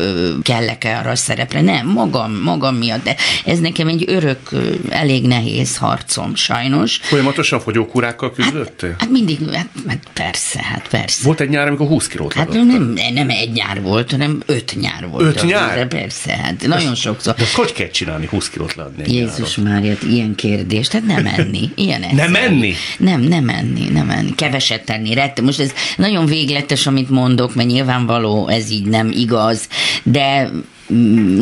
[0.43, 4.51] kellek-e arra a szerepre, nem, magam, magam miatt, de ez nekem egy örök,
[4.91, 6.97] elég nehéz harcom, sajnos.
[7.03, 8.95] Folyamatosan fogyókúrákkal küzdöttél?
[8.99, 11.02] Hát mindig, hát, hát persze, hát persze.
[11.23, 12.65] Volt egy nyár, amikor 20 kilót Hát adott.
[12.67, 15.23] nem, nem egy nyár volt, hanem öt nyár volt.
[15.25, 15.75] Öt nyár?
[15.77, 17.35] De persze, hát nagyon sokszor.
[17.35, 19.03] De azt hogy kell csinálni, 20 kilót leadni?
[19.03, 19.57] egy Jézus?
[19.57, 22.55] Mária, ilyen kérdés, tehát nem enni, ilyen Nem egyszerű.
[22.55, 22.75] enni?
[22.99, 25.15] Nem, nem enni, nem enni, keveset tenni.
[25.15, 25.41] Rett.
[25.41, 29.69] Most ez nagyon végletes, amit mondok, mert nyilvánvaló ez így nem igaz,
[30.03, 30.51] de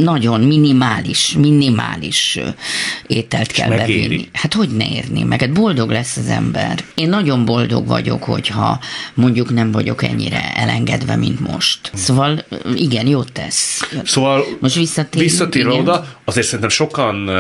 [0.03, 2.39] nagyon minimális, minimális
[3.07, 4.01] ételt kell megéri?
[4.03, 4.29] bevinni.
[4.33, 5.41] Hát hogy ne érni meg?
[5.41, 6.85] Hát boldog lesz az ember.
[6.95, 8.81] Én nagyon boldog vagyok, hogyha
[9.15, 11.91] mondjuk nem vagyok ennyire elengedve, mint most.
[11.95, 13.89] Szóval igen, jót tesz.
[14.05, 15.83] Szóval Most visszatérünk, visszatérve igen.
[15.83, 17.31] oda, azért szerintem sokan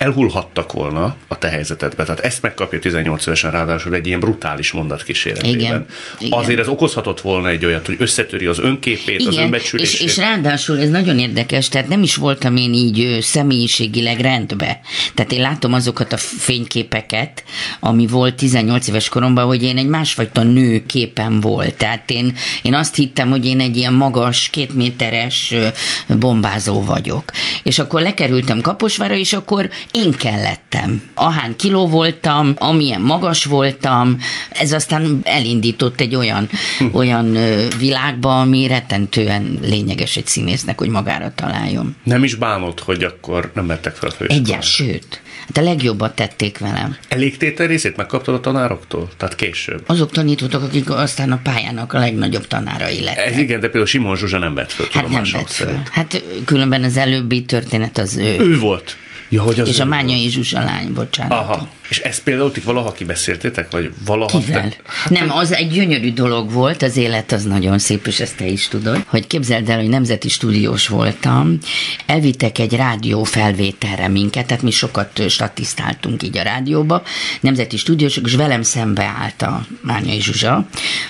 [0.00, 2.04] elhullhattak volna a te helyzetedbe.
[2.04, 5.60] Tehát ezt megkapja 18 évesen ráadásul egy ilyen brutális mondat kíséretében.
[5.60, 5.86] Igen,
[6.18, 6.38] igen.
[6.38, 10.00] Azért ez okozhatott volna egy olyat, hogy összetöri az önképét, az Igen, önbecsülését.
[10.00, 14.80] és, és ráadásul ez nagyon érdekes, tehát nem is voltam én így személyiségileg rendbe.
[15.14, 17.44] Tehát én látom azokat a fényképeket,
[17.80, 21.74] ami volt 18 éves koromban, hogy én egy másfajta nő képen volt.
[21.74, 25.66] Tehát én, én azt hittem, hogy én egy ilyen magas, két méteres ö,
[26.18, 27.24] bombázó vagyok.
[27.62, 31.02] És akkor lekerültem Kaposvára, és akkor én kellettem.
[31.14, 34.18] Ahán kiló voltam, amilyen magas voltam,
[34.50, 36.48] ez aztán elindított egy olyan,
[36.92, 41.96] olyan ö, világba, ami rettentően lényeges egy színésznek, hogy magára találjon.
[42.04, 44.52] Nem is bánod, hogy akkor nem vettek fel a főiskolára.
[44.52, 45.20] Egyes, sőt.
[45.46, 46.96] Hát a legjobbat tették velem.
[47.08, 49.08] Elég tétel részét megkaptad a tanároktól?
[49.16, 49.82] Tehát később.
[49.86, 53.26] Azok tanítótok, akik aztán a pályának a legnagyobb tanárai lettek.
[53.26, 55.82] Ez igen, de például Simon Zsuzsa nem vett föl hát nem vett föl.
[55.90, 58.36] Hát különben az előbbi történet az ő.
[58.38, 58.96] Ő volt.
[59.30, 59.84] Ja, hogy az és ő a.
[59.84, 61.38] Mányai Zsuzsa lány, bocsánat.
[61.38, 61.68] Aha.
[61.90, 63.70] És ezt például ti valaha kibeszéltétek?
[63.70, 64.38] Vagy valaha...
[64.38, 64.68] Kivel?
[64.68, 64.76] Te...
[65.08, 68.68] Nem, az egy gyönyörű dolog volt, az élet az nagyon szép, és ezt te is
[68.68, 71.58] tudod, hogy képzeld el, hogy nemzeti stúdiós voltam,
[72.06, 77.02] elvittek egy rádió felvételre minket, tehát mi sokat statisztáltunk így a rádióba,
[77.40, 80.66] nemzeti stúdiósok, és velem szembe állt a Mányai Zsuzsa,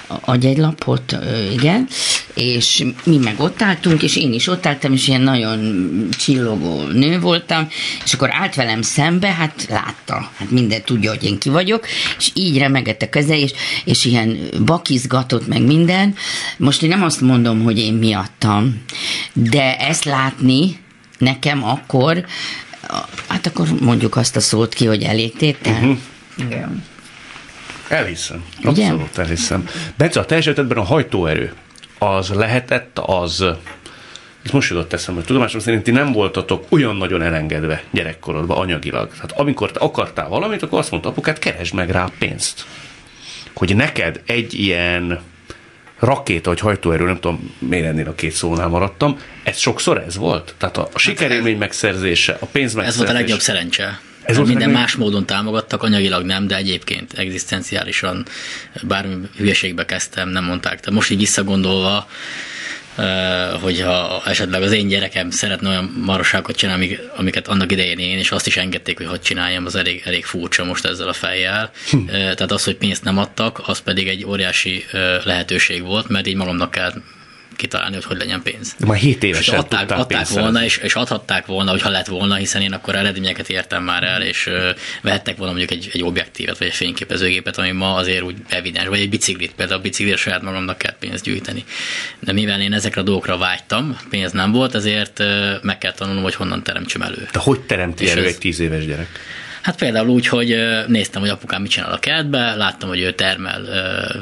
[0.06, 1.16] adj egy lapot,
[1.52, 1.86] igen,
[2.34, 7.20] és mi meg ott álltunk, és én is ott álltam, és ilyen nagyon csillogó nő
[7.20, 7.68] voltam,
[8.04, 11.86] és akkor állt velem szembe, hát látta, hát minden tudja, hogy én ki vagyok,
[12.18, 13.52] és így remegett a keze, és,
[13.84, 16.14] és ilyen bakizgatott meg minden.
[16.56, 18.82] Most én nem azt mondom, hogy én miattam,
[19.32, 20.78] de ezt látni
[21.18, 22.24] nekem akkor,
[23.26, 25.72] hát akkor mondjuk azt a szót ki, hogy elégtétel.
[25.72, 25.98] Uh-huh.
[26.36, 26.84] Igen.
[27.88, 28.44] Elhiszem.
[28.64, 28.84] Ugye?
[28.84, 29.68] Abszolút elhiszem.
[29.96, 31.52] Bence, a te esetedben a hajtóerő
[31.98, 33.44] az lehetett az,
[34.44, 39.10] ez most jutott eszembe, hogy tudomásom szerint ti nem voltatok olyan nagyon elengedve gyerekkorodban anyagilag.
[39.10, 42.64] Tehát amikor te akartál valamit, akkor azt mondta apukát, keresd meg rá pénzt.
[43.54, 45.20] Hogy neked egy ilyen
[45.98, 50.54] rakéta vagy hajtóerő, nem tudom, miért ennél a két szónál maradtam, ez sokszor ez volt?
[50.58, 53.04] Tehát a, a sikerélmény megszerzése, a pénz Ez megszerzése.
[53.04, 53.84] volt a legjobb szerencse.
[53.84, 58.26] Ez Ez volt minden más módon támogattak, anyagilag nem, de egyébként egzisztenciálisan
[58.82, 60.80] bármi hülyeségbe kezdtem, nem mondták.
[60.80, 62.06] De most így visszagondolva,
[63.60, 68.30] hogyha esetleg az én gyerekem szeretne olyan marosságokat csinálni, amik- amiket annak idején én, és
[68.30, 71.70] azt is engedték, hogy hogy csináljam, az elég, elég furcsa most ezzel a fejjel.
[71.90, 71.96] Hm.
[71.96, 76.26] Eh, Tehát az, hogy pénzt nem adtak, az pedig egy óriási eh, lehetőség volt, mert
[76.26, 76.92] így magamnak kell
[77.60, 78.74] kitalálni, hogy hogy legyen pénz.
[78.78, 81.90] De már 7 És évesen adták, tudtál adták pénzt volna, és, és adhatták volna, hogyha
[81.90, 84.70] lett volna, hiszen én akkor eredményeket értem már el, és ö,
[85.02, 89.00] vehettek volna mondjuk egy, egy objektívet, vagy egy fényképezőgépet, ami ma azért úgy evidens, vagy
[89.00, 91.64] egy biciklit, például a biciklire saját magamnak kell pénzt gyűjteni.
[92.20, 96.22] De mivel én ezekre a dolgokra vágytam, pénz nem volt, ezért ö, meg kell tanulnom,
[96.22, 97.28] hogy honnan teremtsem elő.
[97.32, 99.08] De hogy teremti És elő ez- egy 10 éves gyerek?
[99.62, 103.60] Hát például úgy, hogy néztem, hogy apukám mit csinál a kertbe, láttam, hogy ő termel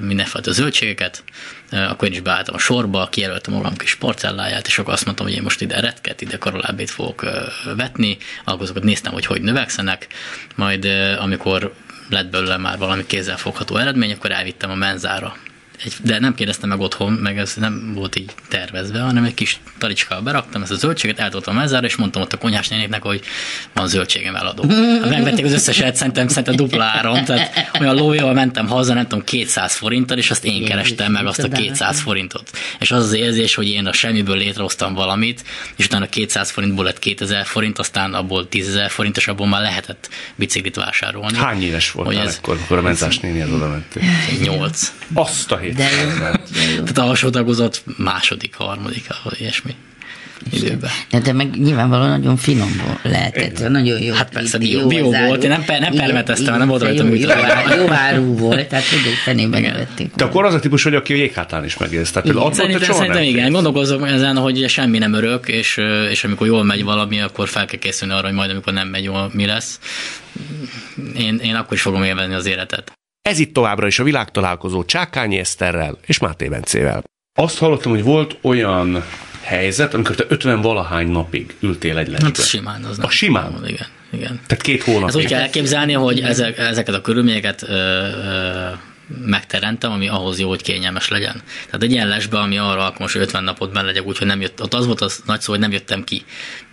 [0.01, 1.23] mindenfajta zöldségeket,
[1.71, 5.35] akkor én is beálltam a sorba, kijelöltem magam kis porcelláját, és akkor azt mondtam, hogy
[5.35, 7.41] én most ide retket, ide karolábét fogok ö,
[7.77, 10.07] vetni, akkor néztem, hogy hogy növekszenek,
[10.55, 11.75] majd ö, amikor
[12.09, 15.37] lett belőle már valami kézzelfogható eredmény, akkor elvittem a menzára
[15.85, 19.61] egy, de nem kérdeztem meg otthon, meg ez nem volt így tervezve, hanem egy kis
[19.79, 23.21] talicskába beraktam ezt a zöldséget, eltoltam a mezzára, és mondtam ott a konyhás nénéknek, hogy
[23.73, 24.65] van zöldségem eladó.
[25.03, 29.75] Hát megvették az összeset, szerintem, szerintem dupláron, tehát olyan lójával mentem haza, nem tudom, 200
[29.75, 32.51] forinttal, és azt én kerestem meg azt a 200 forintot.
[32.81, 35.45] És az az érzés, hogy én a semmiből létrehoztam valamit,
[35.77, 39.63] és utána 200 forintból lett 2000 forint, aztán abból 10 ezer forint, és abból már
[39.63, 41.37] lehetett biciklit vásárolni.
[41.37, 42.37] Hány éves voltál ez...
[42.37, 44.03] akkor, akkor a menzás nénihez oda mentél?
[44.43, 44.93] Nyolc.
[45.15, 45.77] Azt a hét.
[45.77, 46.83] De jó, de jó.
[46.83, 49.75] Tehát alsó tagozott második, harmadik, vagy ilyesmi
[50.51, 50.91] időben.
[51.11, 54.15] De te meg nyilvánvalóan nagyon finom volt lehetett, nagyon jó.
[54.15, 57.65] Hát persze, bio, bio volt, én nem, nem permeteztem, nem volt rajta jó, műtve.
[57.77, 60.13] jó, jó árú volt, tehát hogy fenében nevették.
[60.13, 62.11] Te akkor az a típus vagy, aki a jéghátán is megélsz.
[62.11, 66.25] Tehát te Szerintem, szerintem nem igen, gondolkozom ezen, hogy ugye semmi nem örök, és, és
[66.25, 69.31] amikor jól megy valami, akkor fel kell készülni arra, hogy majd amikor nem megy jól,
[69.33, 69.79] mi lesz.
[71.19, 72.98] Én, én akkor is fogom élvezni az életet.
[73.29, 77.03] Ez itt továbbra is a világtalálkozó Csákányi Eszterrel és Máté Bencével.
[77.35, 79.05] Azt hallottam, hogy volt olyan
[79.43, 82.43] helyzet, amikor te 50 valahány napig ültél egy Hát lesbe.
[82.43, 83.61] simán az A simán?
[83.67, 84.41] Igen, igen.
[84.47, 85.09] Tehát két hónapig.
[85.09, 88.69] Ez úgy kell elképzelni, hogy ezek, ezeket a körülményeket ö, ö,
[89.25, 91.43] megteremtem, ami ahhoz jó, hogy kényelmes legyen.
[91.65, 94.63] Tehát egy ilyen lesbe, ami arra alkalmas, hogy 50 napot benne legyek, úgyhogy nem jött,
[94.63, 96.25] ott az volt az nagy szó, hogy nem jöttem ki.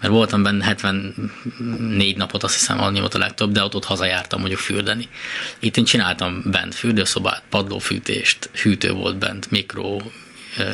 [0.02, 4.40] Mert voltam benne 74 napot, azt hiszem, annyi volt a legtöbb, de ott, ott hazajártam
[4.40, 5.08] mondjuk fürdeni.
[5.60, 9.98] Itt én csináltam bent fürdőszobát, padlófűtést, hűtő volt bent, mikro,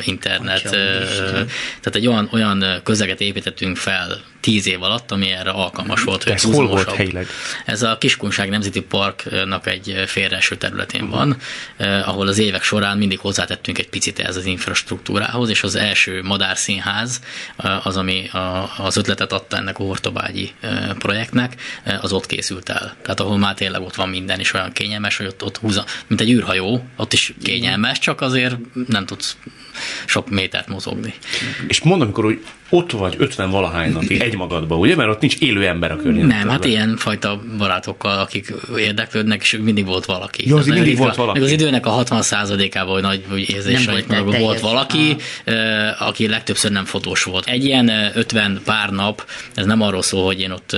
[0.04, 1.46] internet, Atya ö, Isten.
[1.80, 6.24] tehát egy olyan, olyan közeget építettünk fel tíz év alatt, ami erre alkalmas volt.
[6.24, 7.26] De hogy ez hol volt helyileg?
[7.64, 11.36] Ez a Kiskunság Nemzeti Parknak egy félreeső területén van,
[11.76, 16.22] eh, ahol az évek során mindig hozzátettünk egy picit ez az infrastruktúrához, és az első
[16.22, 17.20] madárszínház,
[17.56, 22.26] eh, az, ami a, az ötletet adta ennek a Hortobágyi eh, projektnek, eh, az ott
[22.26, 22.96] készült el.
[23.02, 26.20] Tehát ahol már tényleg ott van minden, és olyan kényelmes, hogy ott, ott húzza, mint
[26.20, 28.56] egy űrhajó, ott is kényelmes, csak azért
[28.88, 29.36] nem tudsz
[30.06, 31.14] sok métert mozogni.
[31.68, 34.96] És mondom, amikor hogy ott vagy 50 valahány napig egymagadban, ugye?
[34.96, 36.38] Mert ott nincs élő ember a környezetben.
[36.38, 40.48] Nem, hát ilyen fajta barátokkal, akik érdeklődnek, és mindig volt valaki.
[40.48, 41.38] Jó, Tehát mindig ritka- volt valaki.
[41.38, 44.60] Meg az időnek a 60%-ában, hogy nagy hogy érzés, volt meg volt teljes.
[44.60, 47.46] valaki, eh, aki legtöbbször nem fotós volt.
[47.46, 50.76] Egy ilyen eh, 50 pár nap, ez nem arról szól, hogy én ott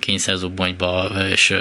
[0.00, 1.54] kényszerzubbonyba és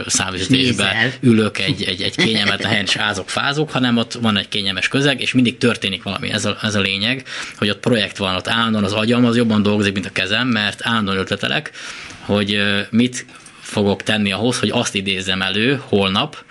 [0.47, 0.93] Nézel.
[1.21, 5.21] ülök egy, egy, egy kényelmetlen helyen, és ázok, fázok, hanem ott van egy kényelmes közeg,
[5.21, 6.31] és mindig történik valami.
[6.31, 7.23] Ez a, ez a lényeg,
[7.57, 10.79] hogy ott projekt van, ott állandóan az agyam az jobban dolgozik, mint a kezem, mert
[10.83, 11.71] állandóan ötletelek,
[12.19, 13.25] hogy mit
[13.61, 16.43] fogok tenni ahhoz, hogy azt idézzem elő holnap,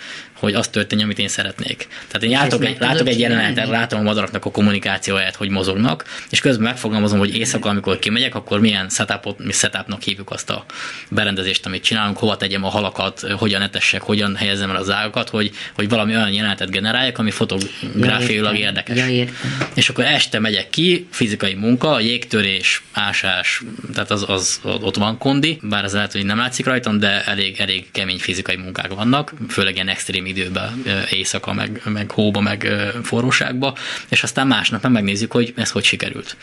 [0.45, 1.89] hogy az történjen, amit én szeretnék.
[2.09, 6.41] Tehát én látok egy, látok egy jelenetet, látom a madaraknak a kommunikációját, hogy mozognak, és
[6.41, 10.65] közben megfogalmazom, hogy éjszaka, amikor kimegyek, akkor milyen setupot, mi setupnak hívjuk azt a
[11.11, 15.51] berendezést, amit csinálunk, hova tegyem a halakat, hogyan etessek, hogyan helyezem el az ágakat, hogy,
[15.75, 18.99] hogy valami olyan jelenetet generáljak, ami fotográfiailag érdekes.
[18.99, 19.69] Ja, értem.
[19.75, 23.63] És akkor este megyek ki, fizikai munka, jégtörés, ásás,
[23.95, 27.61] tehát az, az ott van kondi, bár ez lehet, hogy nem látszik rajtam, de elég,
[27.61, 32.69] elég kemény fizikai munkák vannak, főleg ilyen extrém időben, ö, éjszaka, meg, meg hóba, meg
[33.03, 33.77] forróságba,
[34.09, 36.37] és aztán másnap meg megnézzük, hogy ez hogy sikerült.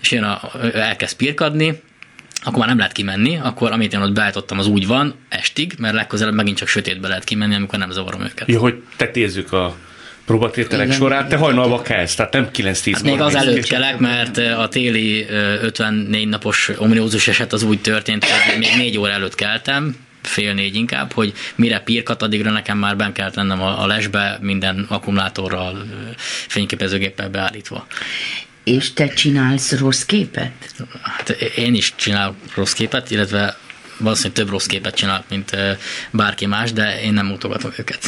[0.00, 0.40] És jön a,
[0.72, 1.80] elkezd pirkadni,
[2.42, 5.94] akkor már nem lehet kimenni, akkor amit én ott beállítottam, az úgy van estig, mert
[5.94, 8.48] legközelebb megint csak sötétbe lehet kimenni, amikor nem zavarom őket.
[8.48, 9.76] Ja, hogy tetézzük a
[10.26, 10.98] próbatételek Igen.
[10.98, 15.26] sorát, te hajnalba kelsz, tehát nem 9-10 Hát még az előtt kelek, mert a téli
[15.28, 19.96] ö, 54 napos ominózus eset az úgy történt, hogy még négy óra előtt keltem,
[20.28, 24.86] fél négy inkább, hogy mire pirkat, addigra nekem már ben kellett lennem a, lesbe, minden
[24.88, 25.86] akkumulátorral,
[26.48, 27.86] fényképezőgéppel beállítva.
[28.64, 30.52] És te csinálsz rossz képet?
[31.02, 33.56] Hát én is csinálok rossz képet, illetve
[33.98, 35.56] valószínűleg több rossz képet csinálok, mint
[36.10, 37.98] bárki más, de én nem mutogatom őket.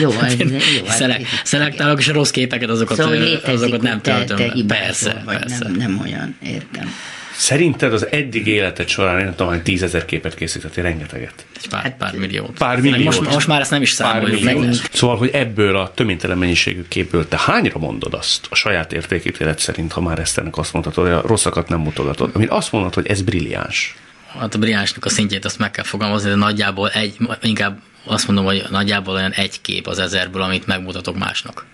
[0.00, 4.00] Jó, ez- Én jó, hát- szelek, szelektálok, és a rossz képeket, azokat, Szóval azokat nem
[4.00, 4.36] te, töltöm.
[4.36, 5.64] te persze, vagy persze.
[5.64, 6.94] Nem, nem olyan, értem.
[7.38, 11.46] Szerinted az eddig életed során, én nem tudom, hogy tízezer képet készítettél, rengeteget.
[11.56, 12.58] Egy pár, pár milliót.
[12.58, 13.04] Pár milliót.
[13.04, 14.42] Most, most már ezt nem is számoljuk.
[14.42, 14.56] meg.
[14.92, 19.92] Szóval, hogy ebből a töménytelen mennyiségű képből te hányra mondod azt a saját értékítélet szerint,
[19.92, 23.06] ha már ezt ennek azt mondhatod, hogy a rosszakat nem mutogatod, amit azt mondod, hogy
[23.06, 23.96] ez brilliáns.
[24.38, 28.44] Hát a brilliánsnak a szintjét azt meg kell fogalmazni, de nagyjából egy, inkább azt mondom,
[28.44, 31.66] hogy nagyjából olyan egy kép az ezerből, amit megmutatok másnak.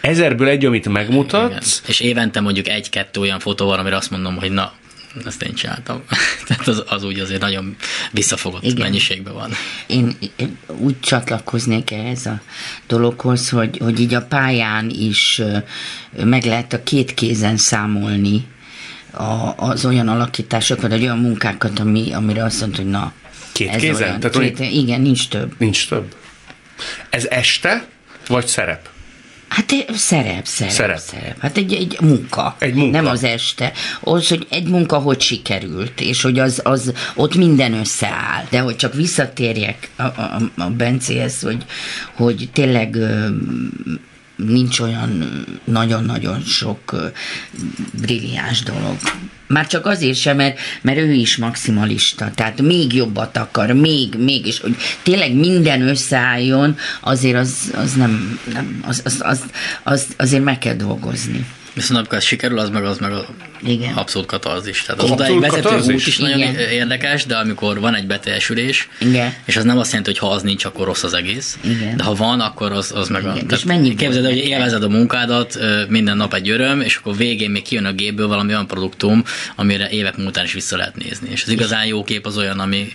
[0.00, 0.92] Ezerből egy, amit Igen.
[0.92, 4.72] megmutatsz, És évente mondjuk egy-kettő olyan fotó van, amire azt mondom, hogy na,
[5.26, 6.02] ezt én csináltam.
[6.46, 7.76] Tehát az, az úgy azért nagyon
[8.10, 8.76] visszafogott Igen.
[8.76, 9.50] Mennyiségben van.
[9.86, 12.40] Én én úgy csatlakoznék ehhez a
[12.86, 15.42] dologhoz, hogy, hogy így a pályán is
[16.24, 18.44] meg lehet a két kézen számolni
[19.10, 23.12] a, az olyan alakításokat, vagy olyan munkákat, ami, amire azt mondta, hogy na,
[23.52, 24.02] Két ez kézen?
[24.08, 24.20] olyan.
[24.20, 25.54] Tehát két, igen, nincs több.
[25.58, 26.14] nincs több.
[27.10, 27.86] Ez este,
[28.28, 28.88] vagy szerep?
[29.52, 30.98] Hát szerep, szerep, Szerep.
[30.98, 31.40] szerep.
[31.40, 32.56] Hát egy, egy munka.
[32.58, 33.00] Egy munka.
[33.00, 33.72] Nem az este.
[34.00, 38.44] Az, hogy egy munka hogy sikerült, és hogy az, az ott minden összeáll.
[38.50, 41.64] De hogy csak visszatérjek a, a, a Bencéhez, hogy,
[42.14, 42.96] hogy tényleg
[44.36, 47.12] nincs olyan nagyon-nagyon sok
[47.92, 48.96] brilliáns dolog.
[49.46, 54.46] Már csak azért sem, mert, mert ő is maximalista, tehát még jobbat akar, még, még,
[54.46, 59.44] és hogy tényleg minden összeálljon, azért az, az nem, nem az, az, az,
[59.82, 61.46] az, azért meg kell dolgozni.
[61.74, 63.26] Viszont amikor ez sikerül, az meg az meg a
[63.66, 63.94] Igen.
[63.94, 64.82] abszolút katarzis.
[64.82, 65.94] Tehát az Abszolút odáig vezető katarzis?
[65.94, 66.54] út is nagyon Igen.
[66.54, 69.34] érdekes, de amikor van egy beteljesülés, Igen.
[69.44, 71.58] és az nem azt jelenti, hogy ha az nincs, akkor rossz az egész.
[71.64, 71.96] Igen.
[71.96, 73.30] De ha van, akkor az, az meg a...
[73.30, 73.46] Igen.
[73.46, 75.58] tehát És mennyi Képzeld, hogy élvezed a munkádat,
[75.88, 79.24] minden nap egy öröm, és akkor végén még kijön a gépből valami olyan produktum,
[79.56, 81.28] amire évek múltán is vissza lehet nézni.
[81.30, 82.92] És az igazán jó kép az olyan, ami,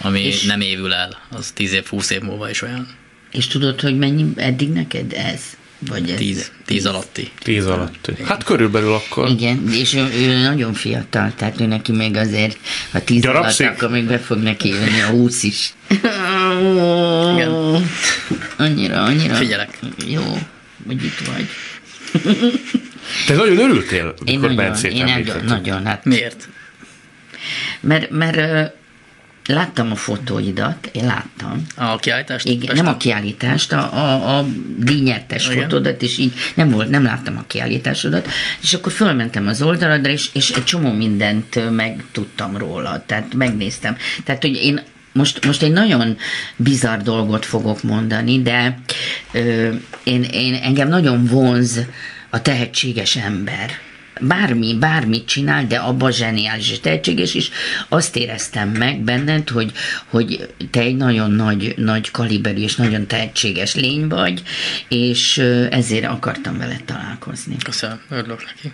[0.00, 1.18] ami És- nem évül el.
[1.30, 2.88] Az 10 év, 20 év múlva is olyan.
[3.30, 5.40] És tudod, hogy mennyi eddig neked ez?
[5.88, 6.16] Vagy ez?
[6.16, 7.30] 10, 10 alatti.
[7.42, 8.10] Tíz alatt.
[8.24, 9.28] Hát körülbelül akkor.
[9.28, 12.58] Igen, és ő, ő nagyon fiatal, tehát ő neki még azért,
[12.92, 13.66] ha tíz alatt, Gyarapszik?
[13.66, 15.72] akkor még be fog neki jönni a húsz is.
[17.32, 17.50] Igen.
[18.56, 19.34] Annyira, annyira.
[19.34, 19.78] Figyelek.
[20.06, 20.38] Jó,
[20.86, 21.46] hogy itt vagy.
[23.26, 26.48] Te nagyon örültél, Én mikor nagyon, Bencét én nagyon, nagyon, hát Miért?
[27.80, 28.72] Mert, mert
[29.52, 31.66] láttam a fotóidat, én láttam.
[31.76, 32.46] A kiállítást?
[32.46, 32.84] Igen, Pesten?
[32.84, 37.44] nem a kiállítást, a, a, a díjnyertes fotódat, és így nem volt, nem láttam a
[37.46, 38.28] kiállításodat,
[38.60, 43.96] és akkor fölmentem az oldaladra, és, és egy csomó mindent megtudtam róla, tehát megnéztem.
[44.24, 44.80] Tehát, hogy én
[45.12, 46.16] most, most egy nagyon
[46.56, 48.78] bizarr dolgot fogok mondani, de
[49.32, 49.68] ö,
[50.04, 51.80] én, én engem nagyon vonz
[52.30, 53.70] a tehetséges ember.
[54.20, 57.48] Bármi, bármit csinál, de abban zseniális és tehetséges, és
[57.88, 59.72] azt éreztem meg benned, hogy,
[60.06, 64.42] hogy te egy nagyon nagy, nagy kaliberű és nagyon tehetséges lény vagy,
[64.88, 65.38] és
[65.70, 67.56] ezért akartam veled találkozni.
[67.64, 68.72] Köszönöm, örülök neki.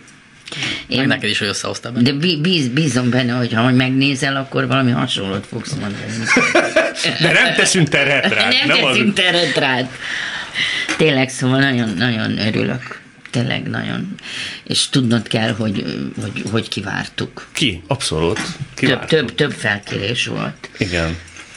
[0.87, 2.11] Én- Meg neked is, hogy összehoztál benne.
[2.11, 5.95] De bí- bíz, bízom benne, hogy ha majd megnézel, akkor valami hasonlót fogsz mondani.
[7.21, 8.49] De nem teszünk terhet rá.
[8.67, 9.89] nem az- teszünk teret rád.
[10.97, 13.01] Tényleg, szóval nagyon, nagyon örülök.
[13.37, 14.15] Tényleg nagyon.
[14.65, 15.85] És tudnod kell, hogy,
[16.23, 17.47] hogy, hogy kivártuk.
[17.53, 17.83] Ki?
[17.87, 18.35] Abszolút.
[18.37, 19.09] Több, Kivártuk.
[19.09, 20.69] több, több felkérés volt.
[20.79, 21.17] Igen.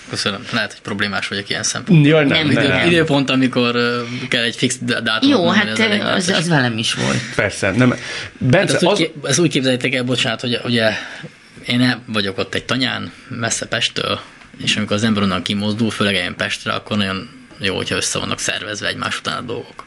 [0.09, 0.45] Köszönöm.
[0.51, 2.09] Lehet, hogy problémás vagyok ilyen szempontból.
[2.09, 2.87] Jaj, nem, Nem, nem, Idő, nem.
[2.87, 3.71] időpont, amikor
[4.29, 6.29] kell egy fix dátumot Jó, mondani, hát az, nehéz.
[6.41, 7.17] az velem is volt.
[7.35, 7.89] Persze, nem.
[7.89, 7.99] Hát
[8.37, 10.91] Bence, ezt, úgy, az, ké- ezt úgy képzeljétek el, bocsánat, hogy ugye
[11.65, 14.19] én vagyok ott egy tanyán, messze Pesttől,
[14.63, 18.39] és amikor az ember onnan kimozdul, főleg eljön Pestre, akkor nagyon jó, hogyha össze vannak
[18.39, 19.85] szervezve egymás után a dolgok.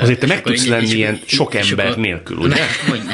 [0.00, 2.54] Azért te meg tudsz így- lenni és- ilyen sok ember akkor- nélkül, ugye?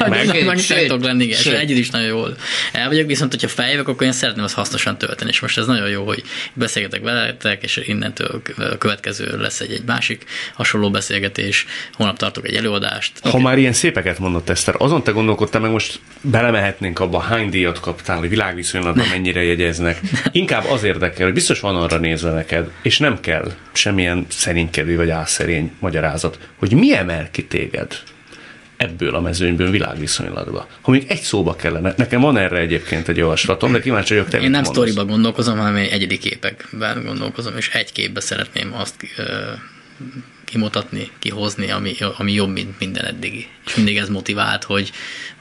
[0.09, 1.53] Meg, meg sőt, sőt, tudok lenni, igen, sőt.
[1.53, 2.35] együtt is nagyon jól
[2.71, 5.89] el vagyok, viszont hogyha feljövök, akkor én szeretném azt hasznosan tölteni, és most ez nagyon
[5.89, 12.17] jó, hogy beszélgetek veletek, és innentől a következő lesz egy, egy másik hasonló beszélgetés, holnap
[12.17, 13.11] tartok egy előadást.
[13.23, 17.79] Ha már ilyen szépeket mondott Eszter, azon te gondolkodtál meg most belemehetnénk abba, hány díjat
[17.79, 19.99] kaptál, hogy világviszonylatban mennyire jegyeznek.
[20.31, 25.09] Inkább az érdekel, hogy biztos van arra nézve neked, és nem kell semmilyen szerénykedő vagy
[25.09, 27.97] álszerény magyarázat, hogy mi emel ki téged
[28.77, 30.67] ebből a mezőnyből világviszonylatba.
[30.81, 34.39] Ha még egy szóba kellene, nekem van erre egyébként egy javaslatom, de kíváncsi vagyok, te
[34.39, 39.23] Én nem sztoriba gondolkozom, hanem én egyedi képekben gondolkozom, és egy képbe szeretném azt ö,
[40.45, 43.47] kimutatni, kihozni, ami, ami jobb, mint minden eddigi.
[43.65, 44.91] És mindig ez motivált, hogy,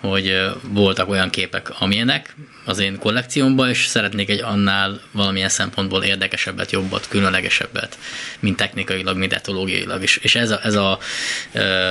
[0.00, 2.34] hogy voltak olyan képek, amilyenek
[2.64, 7.98] az én kollekciómban, és szeretnék egy annál valamilyen szempontból érdekesebbet, jobbat, különlegesebbet,
[8.40, 10.02] mint technikailag, mint etológiailag.
[10.02, 10.98] És, és ez a, ez a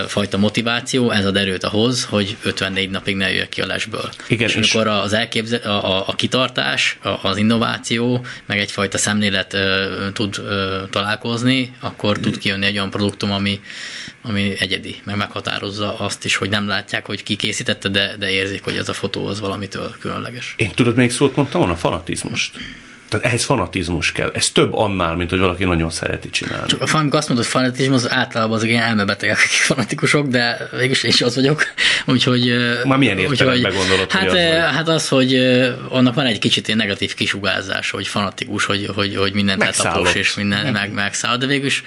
[0.08, 4.10] fajta motiváció, ez ad erőt ahhoz, hogy 54 napig ne jöjjek ki a lesből.
[4.28, 8.98] Igen, és, és- amikor az elképzel, a, a, a kitartás, a, az innováció, meg egyfajta
[8.98, 13.60] szemlélet ö, tud ö, találkozni, akkor tud kijönni egy olyan produktum, ami,
[14.22, 18.64] ami egyedi, meg meghatározza azt is, hogy nem látják, hogy ki készítette, de, de érzik,
[18.64, 20.54] hogy ez a fotó az valamitől különleges.
[20.58, 21.76] Én tudod, még szót mondtam volna?
[21.76, 22.52] Fanatizmust.
[23.10, 24.32] Tehát ehhez fanatizmus kell.
[24.34, 26.68] Ez több annál, mint hogy valaki nagyon szereti csinálni.
[26.68, 30.70] Csak a amikor azt mondod, hogy fanatizmus, az általában azok ilyen elmebetegek, akik fanatikusok, de
[30.72, 31.64] végülis én is az vagyok.
[32.06, 32.54] Úgyhogy...
[32.86, 34.76] Már milyen értelemben gondolod, hogy hát, az ö, vagy?
[34.76, 35.36] hát az, hogy
[35.90, 40.36] annak van egy kicsit ilyen negatív kisugárzás, hogy fanatikus, hogy, hogy, hogy mindent letapos, és
[40.36, 41.84] minden meg, megszáll, de végülis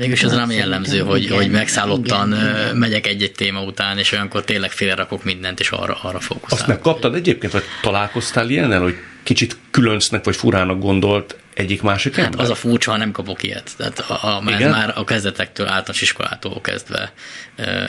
[0.00, 4.44] Ez nem Szerintem jellemző, hogy, igen, hogy megszállottan igen, megyek egy-egy téma után, és olyankor
[4.44, 6.66] tényleg félrakok mindent, és arra, arra Azt fókuszálok.
[6.66, 12.40] megkaptad egyébként, vagy találkoztál ilyennel, hogy kicsit különcnek vagy furának gondolt egyik másik Hát ember?
[12.40, 13.70] az a furcsa, ha nem kapok ilyet.
[13.76, 14.70] Tehát a, a, ez Igen?
[14.70, 17.12] már a kezdetektől, általános iskolától kezdve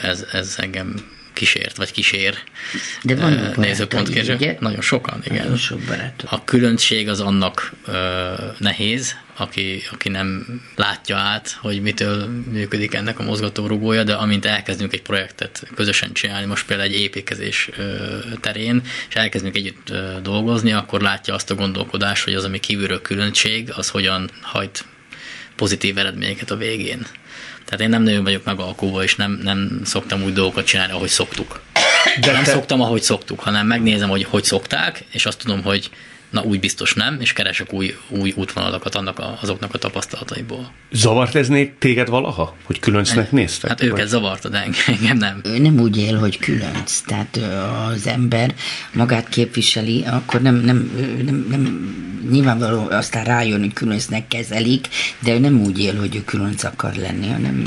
[0.02, 0.94] ez, ez engem
[1.32, 2.34] kísért, vagy kísér
[3.02, 4.34] De van nézőpontkérő.
[4.34, 4.56] ugye?
[4.60, 5.42] Nagyon sokan, igen.
[5.42, 6.28] Nagyon sok barátom.
[6.30, 13.18] A különbség az annak ö, nehéz, aki, aki nem látja át, hogy mitől működik ennek
[13.18, 17.70] a mozgatórugója, de amint elkezdünk egy projektet közösen csinálni, most például egy építkezés
[18.40, 23.72] terén, és elkezdünk együtt dolgozni, akkor látja azt a gondolkodást, hogy az, ami kívülről különbség,
[23.76, 24.84] az hogyan hajt
[25.56, 27.06] pozitív eredményeket a végén.
[27.64, 31.60] Tehát én nem nagyon vagyok megalkulva, és nem, nem szoktam úgy dolgokat csinálni, ahogy szoktuk.
[32.20, 32.50] De nem te...
[32.50, 35.90] szoktam, ahogy szoktuk, hanem megnézem, hogy hogy szokták, és azt tudom, hogy
[36.32, 40.72] na úgy biztos nem, és keresek új, új útvonalakat annak a, azoknak a tapasztalataiból.
[40.90, 43.70] Zavart ez téged valaha, hogy különcnek néztek?
[43.70, 44.06] Hát őket vagy?
[44.06, 45.40] zavarta, de engem nem.
[45.44, 47.40] Ő nem úgy él, hogy különc, tehát
[47.88, 48.54] az ember
[48.92, 50.92] magát képviseli, akkor nem, nem,
[51.24, 51.94] nem, nem
[52.30, 56.94] nyilvánvaló aztán rájön, hogy különcnek kezelik, de ő nem úgy él, hogy ő különc akar
[56.94, 57.64] lenni, hanem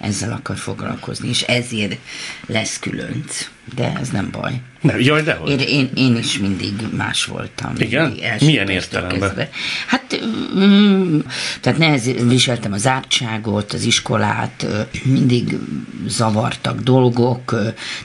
[0.00, 1.98] ezzel akar foglalkozni, és ezért
[2.46, 3.48] lesz különc.
[3.74, 4.60] De ez nem baj.
[4.80, 7.72] Nem, jaj, de Én, én, én is mindig más voltam.
[7.78, 8.18] Igen?
[8.40, 9.18] Milyen értelemben?
[9.20, 9.48] Kezdve.
[9.86, 10.20] Hát,
[10.56, 11.18] mm,
[11.60, 14.66] tehát nehez, viseltem az ártságot, az iskolát,
[15.02, 15.58] mindig
[16.06, 17.54] zavartak dolgok,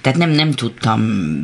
[0.01, 1.01] tehát nem, nem tudtam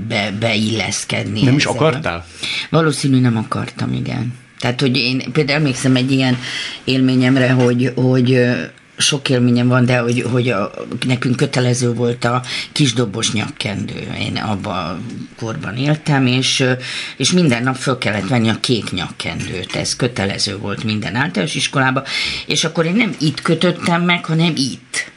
[0.08, 1.44] be, beilleszkedni.
[1.44, 2.26] Nem is akartál?
[2.70, 4.34] Valószínű nem akartam, igen.
[4.60, 6.38] Tehát, hogy én például emlékszem egy ilyen
[6.84, 8.40] élményemre, hogy, hogy
[8.98, 10.72] sok élményem van, de hogy, hogy a,
[11.06, 12.42] nekünk kötelező volt a
[12.72, 14.08] kisdobos nyakkendő.
[14.20, 15.00] Én abban a
[15.40, 16.64] korban éltem, és,
[17.18, 19.76] és minden nap föl kellett venni a kék nyakkendőt.
[19.76, 22.04] Ez kötelező volt minden általános iskolában,
[22.46, 25.14] és akkor én nem itt kötöttem meg, hanem itt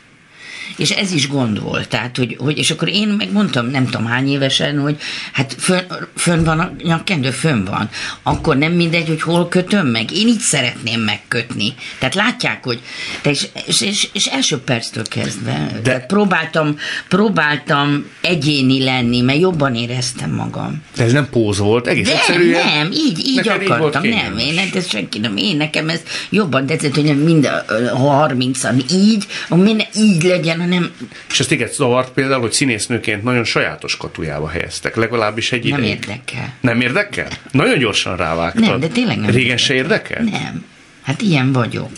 [0.77, 1.89] és ez is gond volt.
[1.89, 4.97] Tehát, hogy, hogy és akkor én megmondtam, nem tudom hány évesen, hogy
[5.33, 5.83] hát fönn,
[6.17, 7.89] fönn van a nyakkendő, fönn van.
[8.23, 10.13] Akkor nem mindegy, hogy hol kötöm meg.
[10.13, 11.75] Én így szeretném megkötni.
[11.99, 12.81] Tehát látják, hogy
[13.23, 15.81] te és, és, és, és első perctől kezdve De...
[15.81, 16.77] Tehát próbáltam,
[17.09, 20.83] próbáltam egyéni lenni, mert jobban éreztem magam.
[20.97, 22.67] De ez nem póz volt, egész De egyszerűen.
[22.67, 24.05] nem, így, így akartam.
[24.05, 26.01] Így nem, én, ez senki nem, én nekem ez
[26.31, 27.65] jobban tetszett, hogy mind a
[28.29, 30.95] 30-an így, minden így legyen, hanem...
[31.31, 35.95] És ezt téged zavart például, hogy színésznőként nagyon sajátos katujába helyeztek, legalábbis egy Nem ideig.
[35.95, 36.55] érdekel.
[36.61, 37.29] Nem érdekel?
[37.51, 38.63] Nagyon gyorsan rávágtad.
[38.63, 40.23] Nem, de tényleg nem Régen se érdekel?
[40.23, 40.65] Nem.
[41.03, 41.91] Hát ilyen vagyok.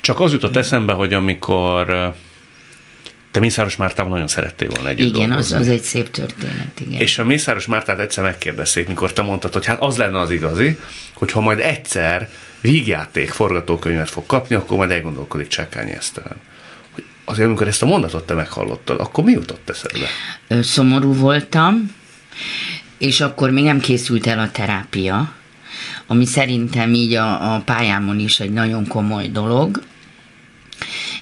[0.00, 2.14] Csak az jutott eszembe, hogy amikor
[3.30, 5.56] te Mészáros Mártával nagyon szerettél volna együtt Igen, az, dolgozni.
[5.56, 7.00] az egy szép történet, igen.
[7.00, 10.78] És a Mészáros Mártát egyszer megkérdezték, mikor te mondtad, hogy hát az lenne az igazi,
[11.12, 12.28] hogyha majd egyszer
[12.60, 16.36] vígjáték forgatókönyvet fog kapni, akkor majd elgondolkodik Csákányi Esztelen.
[17.24, 20.06] Azért, amikor ezt a mondatot te meghallottad, akkor mi jutott eszedbe?
[20.62, 21.94] Szomorú voltam,
[22.98, 25.32] és akkor még nem készült el a terápia,
[26.06, 29.82] ami szerintem így a, a pályámon is egy nagyon komoly dolog,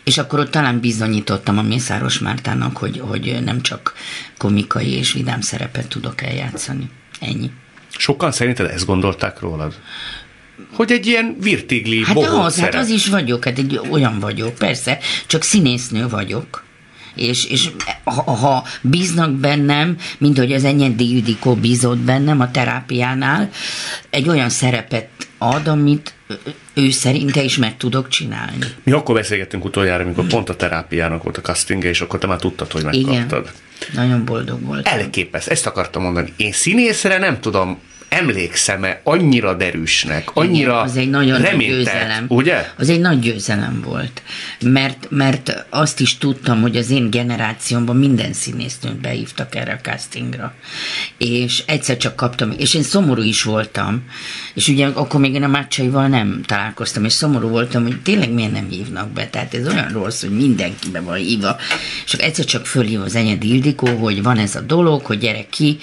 [0.04, 3.94] és akkor ott talán bizonyítottam a Mészáros Mártának, hogy, hogy nem csak
[4.38, 6.90] komikai és vidám szerepet tudok eljátszani.
[7.20, 7.50] Ennyi.
[7.96, 9.74] Sokan szerinted ezt gondolták rólad?
[10.72, 12.80] Hogy egy ilyen virtigli, Hát az, hát szerep.
[12.80, 16.64] az is vagyok, hát egy olyan vagyok, persze, csak színésznő vagyok.
[17.14, 17.70] És, és
[18.04, 23.50] ha, ha bíznak bennem, mint hogy az Enyedi Judikó bízott bennem a terápiánál,
[24.10, 25.08] egy olyan szerepet
[25.38, 26.14] ad, amit
[26.74, 28.58] ő szerinte is meg tudok csinálni.
[28.82, 32.38] Mi akkor beszélgettünk utoljára, amikor pont a terápiának volt a castingja, és akkor te már
[32.38, 33.10] tudtad, hogy Igen.
[33.14, 33.52] megkaptad.
[33.94, 34.98] Nagyon boldog voltam.
[34.98, 36.32] Elképesz, ezt akartam mondani.
[36.36, 37.78] Én színészre nem tudom,
[38.10, 42.24] emlékszem-e annyira derűsnek, annyira az egy nagyon nagy reménytelt, győzelem.
[42.28, 42.70] ugye?
[42.76, 44.22] Az egy nagy győzelem volt.
[44.60, 50.54] Mert, mert azt is tudtam, hogy az én generációmban minden színésznőt behívtak erre a castingra.
[51.18, 54.04] És egyszer csak kaptam, és én szomorú is voltam.
[54.54, 58.52] És ugye akkor még én a Mácsaival nem találkoztam, és szomorú voltam, hogy tényleg miért
[58.52, 59.26] nem hívnak be.
[59.26, 61.56] Tehát ez olyan rossz, hogy mindenki be van hívva.
[62.04, 65.78] És egyszer csak fölhív az Enyedi Ildikó, hogy van ez a dolog, hogy gyere ki.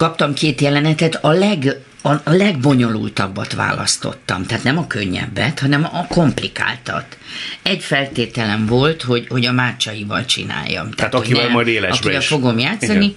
[0.00, 7.18] Kaptam két jelenetet, a leg a legbonyolultabbat választottam, tehát nem a könnyebbet, hanem a komplikáltat.
[7.62, 10.90] Egy feltételem volt, hogy, hogy a mácsaival csináljam.
[10.90, 12.26] Tehát hogy akivel majd élesbe Akivel is.
[12.26, 13.04] fogom játszani.
[13.04, 13.16] Igen.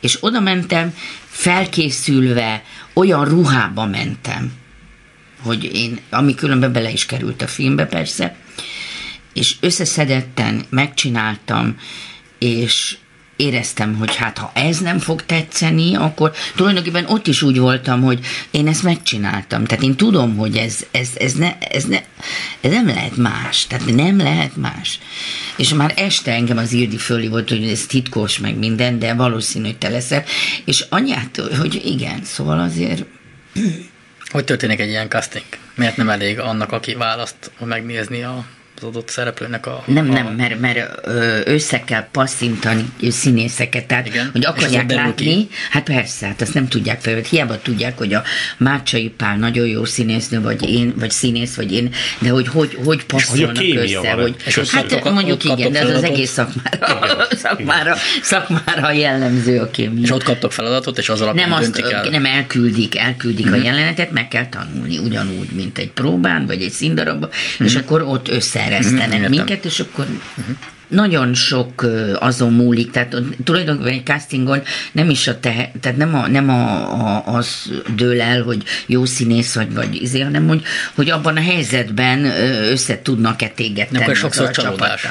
[0.00, 0.94] és oda mentem,
[1.28, 2.62] felkészülve,
[2.92, 4.52] olyan ruhába mentem,
[5.42, 8.36] hogy én, ami különben bele is került a filmbe persze,
[9.32, 11.76] és összeszedetten megcsináltam,
[12.38, 12.96] és
[13.36, 18.26] éreztem, hogy hát ha ez nem fog tetszeni, akkor tulajdonképpen ott is úgy voltam, hogy
[18.50, 19.64] én ezt megcsináltam.
[19.64, 21.98] Tehát én tudom, hogy ez, ez, ez, ne, ez, ne,
[22.60, 23.66] ez nem lehet más.
[23.66, 24.98] Tehát nem lehet más.
[25.56, 29.78] És már este engem az föli volt, hogy ez titkos, meg minden, de valószínű, hogy
[29.78, 30.24] te leszel.
[30.64, 33.04] És anyát, hogy igen, szóval azért
[34.26, 35.44] Hogy történik egy ilyen casting?
[35.74, 38.44] Miért nem elég annak, aki választ, megnézni a
[38.76, 39.82] az adott szereplőnek a...
[39.86, 40.12] Nem, a...
[40.12, 41.00] nem, mert, mert
[41.48, 44.28] össze kell passzintani színészeket, tehát Igen.
[44.32, 45.48] hogy akarják látni, ki?
[45.70, 48.22] hát persze, hát azt nem tudják fel, hiába tudják, hogy a
[48.56, 53.04] Mácsai Pál nagyon jó színésznő, vagy én, vagy színész, vagy én, de hogy hogy, hogy
[53.04, 54.20] passzolnak kémia össze, van.
[54.20, 59.60] hogy, És hát kaptok- mondjuk ott igen, de ez az egész szakmára, szakmára, szakmára jellemző
[59.60, 60.02] a kémia.
[60.02, 62.08] És ott kaptok feladatot, és az alapján Nem, azt, el.
[62.10, 63.54] nem elküldik, elküldik Mhm.
[63.54, 63.70] uh-huh.
[63.70, 67.66] a jelenetet, meg kell tanulni, ugyanúgy, mint egy próbán, vagy egy színdarabban, uh-huh.
[67.66, 69.14] és akkor ott összeeresztenek Mhm, uh-huh.
[69.14, 69.30] értem.
[69.30, 70.06] minket, és akkor
[70.36, 70.56] uh-huh.
[70.88, 71.86] Nagyon sok
[72.18, 74.62] azon múlik, tehát tulajdonképpen egy castingon
[74.92, 79.04] nem is a te, tehát nem, a, nem a, a, az dől el, hogy jó
[79.04, 80.62] színész vagy, vagy izé, hanem hogy,
[80.94, 82.24] hogy abban a helyzetben
[82.70, 85.06] össze tudnak-e téged Nem, tenni akkor sokszor csalódás.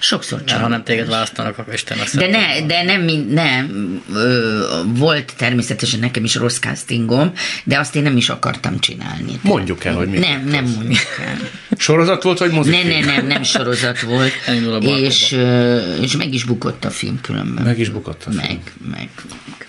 [0.00, 2.14] Sokszor Mert ha nem téged választanak, akkor Isten lesz.
[2.16, 4.02] de, ne, de nem, nem
[4.84, 7.32] volt természetesen nekem is rossz castingom,
[7.64, 9.38] de azt én nem is akartam csinálni.
[9.42, 10.18] Mondjuk el, hogy mi.
[10.18, 11.36] Nem, nem mondjuk el.
[11.76, 12.72] Sorozat volt, vagy mozik?
[12.72, 14.32] Ne, ne, nem, nem sorozat volt.
[14.46, 15.38] Elindul a és,
[16.00, 17.64] és meg is bukott a film különben.
[17.64, 18.42] Meg is bukott a film.
[18.42, 19.66] Meg, meg, meg.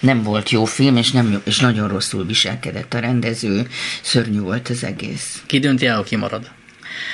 [0.00, 3.68] Nem volt jó film, és, nem, jó- és nagyon rosszul viselkedett a rendező.
[4.02, 5.42] Szörnyű volt az egész.
[5.46, 6.50] Ki dönti el, ki marad?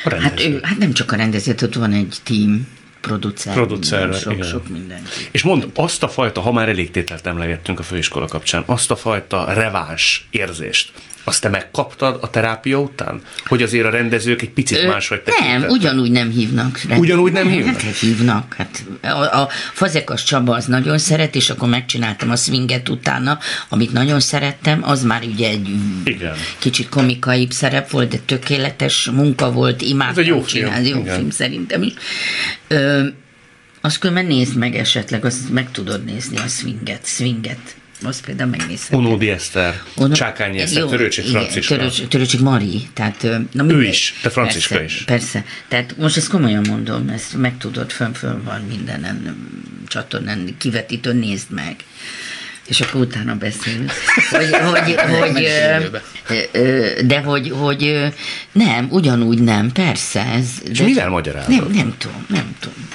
[0.04, 2.66] A Hát, ő, hát nem csak a rendező, ott van egy team,
[3.00, 4.48] producer, Producerre, sok, igen.
[4.48, 5.28] sok mindenki.
[5.30, 8.96] És mond, azt a fajta, ha már elég tételt emlegettünk a főiskola kapcsán, azt a
[8.96, 10.92] fajta reváns érzést,
[11.30, 13.20] azt te megkaptad a terápia után?
[13.46, 15.70] Hogy azért a rendezők egy picit Ö, máshogy Nem, tekintettek?
[15.70, 16.80] ugyanúgy nem hívnak.
[16.96, 17.80] Ugyanúgy nem hívnak?
[17.80, 18.54] Hát hívnak.
[18.58, 23.92] Hát a, a Fazekas Csaba az nagyon szeret, és akkor megcsináltam a swinget utána, amit
[23.92, 25.68] nagyon szerettem, az már ugye egy
[26.04, 26.34] Igen.
[26.58, 30.98] kicsit komikaibb szerep volt, de tökéletes munka volt, imádtam Ez egy jó film, csinálni, jó
[31.00, 31.14] igen.
[31.16, 31.92] film szerintem is.
[32.68, 33.06] Ö,
[33.80, 37.58] azt különben nézd meg esetleg, azt meg tudod nézni a swinget, swinget.
[38.02, 38.98] Azt például megnézheted.
[38.98, 41.76] Unódi Eszter, Ono- Csákányi Eszter, Törőcsik Franciska.
[41.76, 42.88] Törőcs- Törőcsik Mari.
[42.94, 43.22] Tehát,
[43.52, 43.88] na mindegy.
[43.88, 45.02] is, de Franciska persze, is.
[45.04, 45.44] Persze.
[45.68, 49.36] Tehát most ezt komolyan mondom, ezt meg tudod, fönn, fönn van mindenen
[49.88, 51.76] csatornán, kivetítőn, nézd meg.
[52.66, 53.92] És akkor utána beszélünk.
[54.30, 56.48] Hogy, hogy, hogy,
[57.06, 58.12] de hogy, hogy
[58.52, 60.24] nem, ugyanúgy nem, persze.
[60.26, 61.50] Ez, És de mivel magyarázod?
[61.50, 62.88] Nem, nem tudom, nem tudom.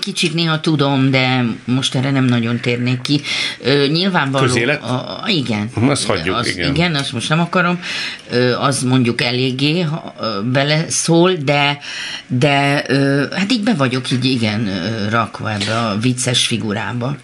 [0.00, 3.20] Kicsit néha tudom, de most erre nem nagyon térnék ki.
[3.88, 4.44] Nyilvánvaló...
[4.44, 4.82] Közélet?
[4.82, 5.70] A, a, igen.
[5.74, 6.74] Azt hagyjuk, az, igen.
[6.74, 6.94] igen.
[6.94, 7.80] azt most nem akarom.
[8.60, 11.78] Az mondjuk eléggé ha, ö, bele szól, de,
[12.26, 12.84] de
[13.36, 14.70] hát így be vagyok így igen
[15.10, 17.16] rakva ebbe a vicces figurába.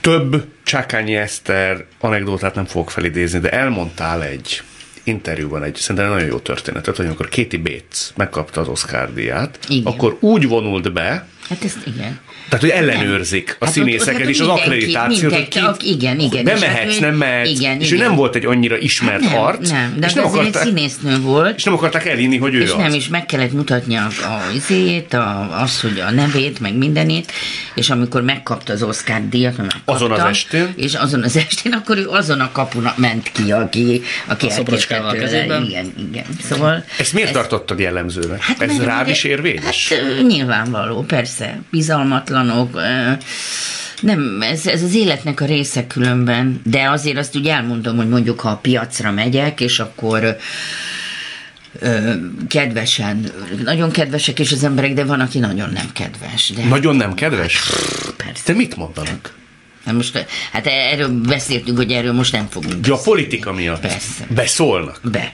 [0.00, 4.62] Több Csákányi Eszter anekdótát nem fogok felidézni, de elmondtál egy
[5.04, 9.92] interjúban egy szerintem nagyon jó történetet, hogy amikor Katie Bates megkapta az Oscar díját, Igen.
[9.92, 12.18] akkor úgy vonult be, Hát ezt igen.
[12.48, 15.82] tehát, hogy ellenőrzik a Hát színészeket ott és az mindenki- akkreditációt, hogy mindenki- ki, ak-
[15.82, 16.42] igen, igen.
[16.44, 18.06] nem És hát mehetsz, ő- nem mehetsz, igen, és ő igen.
[18.06, 20.62] nem volt egy annyira ismert Nem, arc, nem, de és, nem nem azért egy akarták,
[20.74, 21.56] színésznő volt.
[21.56, 22.76] és nem akarták elinni, hogy ő És az.
[22.76, 27.32] nem, és meg kellett mutatnia a, a izéjét, a, az, hogy a nevét, meg mindenét,
[27.74, 30.72] és amikor megkapta az Oscar díjat, megkapta, Azon az estén?
[30.76, 35.12] És azon az estén, akkor ő azon a kapuna ment ki, aki, aki A szobrocskával
[35.12, 35.62] kezében?
[35.64, 36.24] Igen, igen.
[36.48, 36.84] Szóval...
[36.98, 38.42] Ezt miért ez- tartottad jellemzőnek?
[38.42, 39.88] Hát Ez rád is érvényes?
[39.92, 41.31] Hát nyilvánvaló, persze.
[41.70, 42.76] Bizalmatlanok.
[42.76, 43.12] ö,
[44.00, 48.40] Nem, ez, ez az életnek a része különben, de azért azt úgy elmondom, hogy mondjuk,
[48.40, 50.36] ha a piacra megyek, és akkor
[52.48, 53.30] kedvesen,
[53.64, 56.48] nagyon kedvesek is az emberek, de van, aki nagyon nem kedves.
[56.56, 57.60] De Nagyon nem kedves?
[58.16, 58.42] persze.
[58.44, 59.34] Te mit mondanak?
[59.84, 63.80] Hát most, hát erről beszéltünk, hogy erről most nem fogunk Ja, a politika miatt.
[63.80, 64.26] Persze.
[64.28, 65.00] Beszólnak.
[65.02, 65.32] be.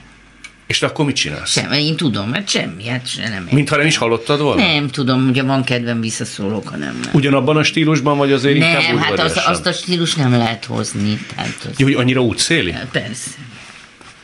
[0.69, 1.51] És te akkor mit csinálsz?
[1.51, 3.47] Sem, én tudom, hát semmi, hát se nem.
[3.51, 4.65] Mintha nem is hallottad volna?
[4.65, 6.99] Nem tudom, ugye van kedvem visszaszólok, ha nem.
[7.03, 7.09] nem.
[7.13, 9.53] Ugyanabban a stílusban, vagy azért inkább Nem, hát azt, udvariasan?
[9.53, 11.19] azt a stílus nem lehet hozni.
[11.35, 12.75] Tehát az, Jó, hogy annyira útszéli?
[12.91, 13.29] persze.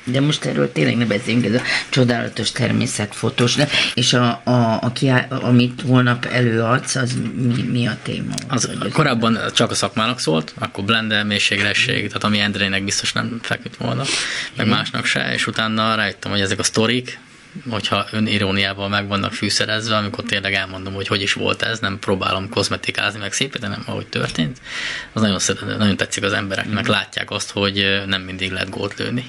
[0.08, 3.56] De most erről tényleg ne beszéljünk, ez a csodálatos természetfotós.
[3.56, 8.34] De, és a, a, a kiá, amit holnap előadsz, az mi, mi a téma?
[8.48, 13.40] Az Vagy korábban csak a szakmának szólt, akkor blende, mélységresség, tehát ami Endrének biztos nem
[13.42, 14.04] feküdt volna,
[14.56, 17.20] meg másnak se, és utána rájöttem, hogy ezek a sztorik,
[17.70, 22.50] hogyha öniróniával meg vannak fűszerezve, amikor tényleg elmondom, hogy hogy is volt ez, nem próbálom
[22.50, 24.58] kozmetikázni meg szépíteni, hanem ahogy történt,
[25.14, 29.26] az nagyon, szeret, nagyon tetszik az embereknek, látják azt, hogy nem mindig lehet gólt lőni.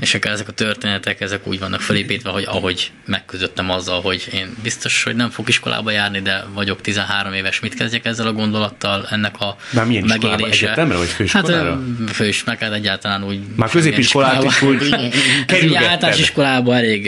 [0.00, 4.56] És akkor ezek a történetek, ezek úgy vannak felépítve, hogy ahogy megküzdöttem azzal, hogy én
[4.62, 9.06] biztos, hogy nem fog iskolába járni, de vagyok 13 éves, mit kezdjek ezzel a gondolattal,
[9.10, 10.66] ennek a Már milyen megélése.
[10.66, 11.70] Egyetemre vagy főiskolára?
[11.70, 13.40] Hát ö, főiskolát egyáltalán úgy.
[13.56, 14.78] Már középiskolát is úgy
[15.46, 15.90] kerülgetted.
[15.90, 17.06] általános iskolában elég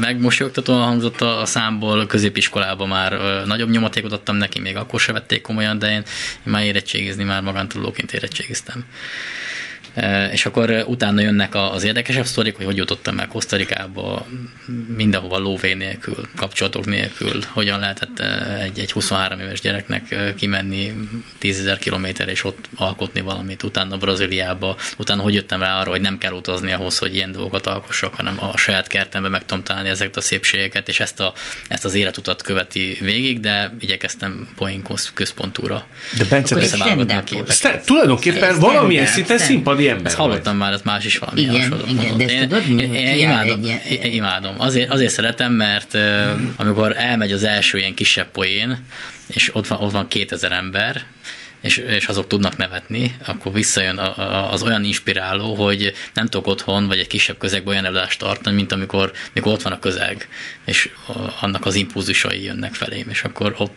[0.00, 3.12] megmosolyogtatóan hangzott a, számból, középiskolában már
[3.46, 6.04] nagyobb nyomatékot adtam neki, még akkor se vették komolyan, de én, én
[6.42, 8.84] már érettségizni, már magántudóként érettségiztem.
[10.32, 14.26] És akkor utána jönnek az érdekesebb sztorik, hogy hogy jutottam meg Kosztarikába,
[14.96, 18.18] mindenhova lóvé nélkül, kapcsolatok nélkül, hogyan lehetett
[18.62, 20.92] egy, egy 23 éves gyereknek kimenni
[21.38, 26.18] 10 kilométer és ott alkotni valamit, utána Brazíliába, utána hogy jöttem rá arra, hogy nem
[26.18, 30.16] kell utazni ahhoz, hogy ilyen dolgokat alkossak, hanem a saját kertemben meg tudom találni ezeket
[30.16, 31.32] a szépségeket, és ezt, a,
[31.68, 34.82] ezt az életutat követi végig, de igyekeztem poén
[35.14, 35.86] központúra.
[36.18, 36.54] De Bence,
[37.60, 39.38] te tulajdonképpen valamilyen szinten
[39.80, 41.84] színpadi ember Ezt hallottam már, ez más is valami igen, hasonló.
[41.88, 44.54] Igen, de én, tudod, én, én imádom, én, imádom.
[44.58, 48.84] Azért, azért szeretem, mert uh, amikor elmegy az első ilyen kisebb poén,
[49.26, 51.02] és ott van, ott van 2000 ember,
[51.60, 56.46] és, és azok tudnak nevetni, akkor visszajön a, a, az olyan inspiráló, hogy nem tudok
[56.46, 60.28] otthon vagy egy kisebb közegben olyan előadást tartani, mint amikor, amikor ott van a közeg,
[60.64, 60.90] és
[61.40, 63.74] annak az impulzusai jönnek felém, és akkor ott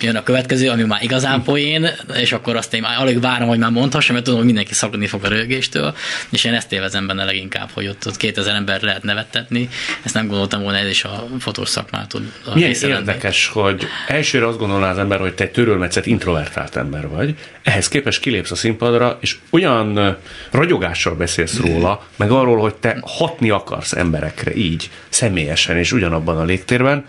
[0.00, 3.58] jön a következő, ami már igazán poén, és akkor azt én már alig várom, hogy
[3.58, 5.94] már mondhassam, mert tudom, hogy mindenki szakadni fog a rögéstől,
[6.30, 9.68] és én ezt élvezem benne leginkább, hogy ott, ott 2000 ember lehet nevettetni.
[10.02, 12.32] Ezt nem gondoltam volna, ez is a fotós szakmát tud.
[12.54, 17.34] Milyen érdekes, hogy elsőre azt gondolná az ember, hogy te egy törölmetszett introvertált ember vagy,
[17.62, 20.16] ehhez képest kilépsz a színpadra, és olyan
[20.50, 26.44] ragyogással beszélsz róla, meg arról, hogy te hatni akarsz emberekre így, személyesen és ugyanabban a
[26.44, 27.04] légtérben,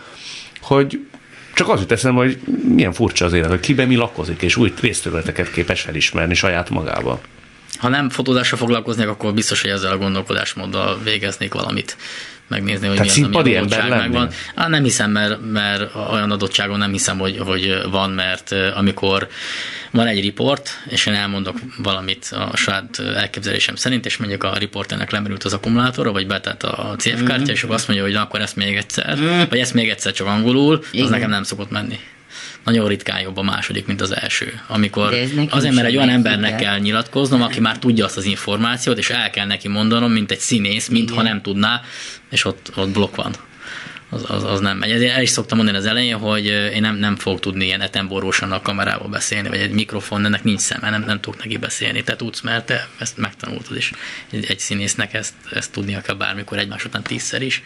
[0.62, 1.00] hogy
[1.60, 4.74] csak az jut eszembe, hogy milyen furcsa az élet, hogy kiben mi lakozik, és új
[4.82, 7.22] részterületeket képes felismerni saját magába.
[7.78, 11.98] Ha nem fotózásra foglalkoznék, akkor biztos, hogy ezzel a gondolkodásmóddal végeznék valamit
[12.50, 14.30] megnézni, hogy Tehát ami adottság megvan.
[14.56, 19.28] Á, nem hiszem, mert, mert olyan adottságon nem hiszem, hogy, hogy van, mert amikor
[19.92, 25.12] van egy riport, és én elmondok valamit a saját elképzelésem szerint, és mondjuk a riporternek
[25.12, 27.50] lemerült az akkumulátorra, vagy betett a CF kártya, mm-hmm.
[27.50, 29.42] és akkor azt mondja, hogy na, akkor ezt még egyszer, mm.
[29.50, 31.06] vagy ezt még egyszer csak angolul, Igen.
[31.06, 32.00] az nekem nem szokott menni
[32.64, 34.62] nagyon ritkán jobb a második, mint az első.
[34.68, 35.14] Amikor
[35.50, 39.30] azért, mert egy olyan embernek kell nyilatkoznom, aki már tudja azt az információt, és el
[39.30, 41.82] kell neki mondanom, mint egy színész, mintha nem tudná,
[42.30, 43.36] és ott, ott blokk van
[44.10, 44.92] az, az, az nem megy.
[44.92, 48.52] Ezért el is szoktam mondani az elején, hogy én nem, nem fogok tudni ilyen etemborósan
[48.52, 52.04] a kamerába beszélni, vagy egy mikrofon, ennek nincs szeme, nem, nem tudok neki beszélni.
[52.04, 53.92] Te tudsz, mert te ezt megtanultad is.
[54.32, 57.64] Egy, egy színésznek ezt, ezt tudnia kell bármikor egymás után tízszer is.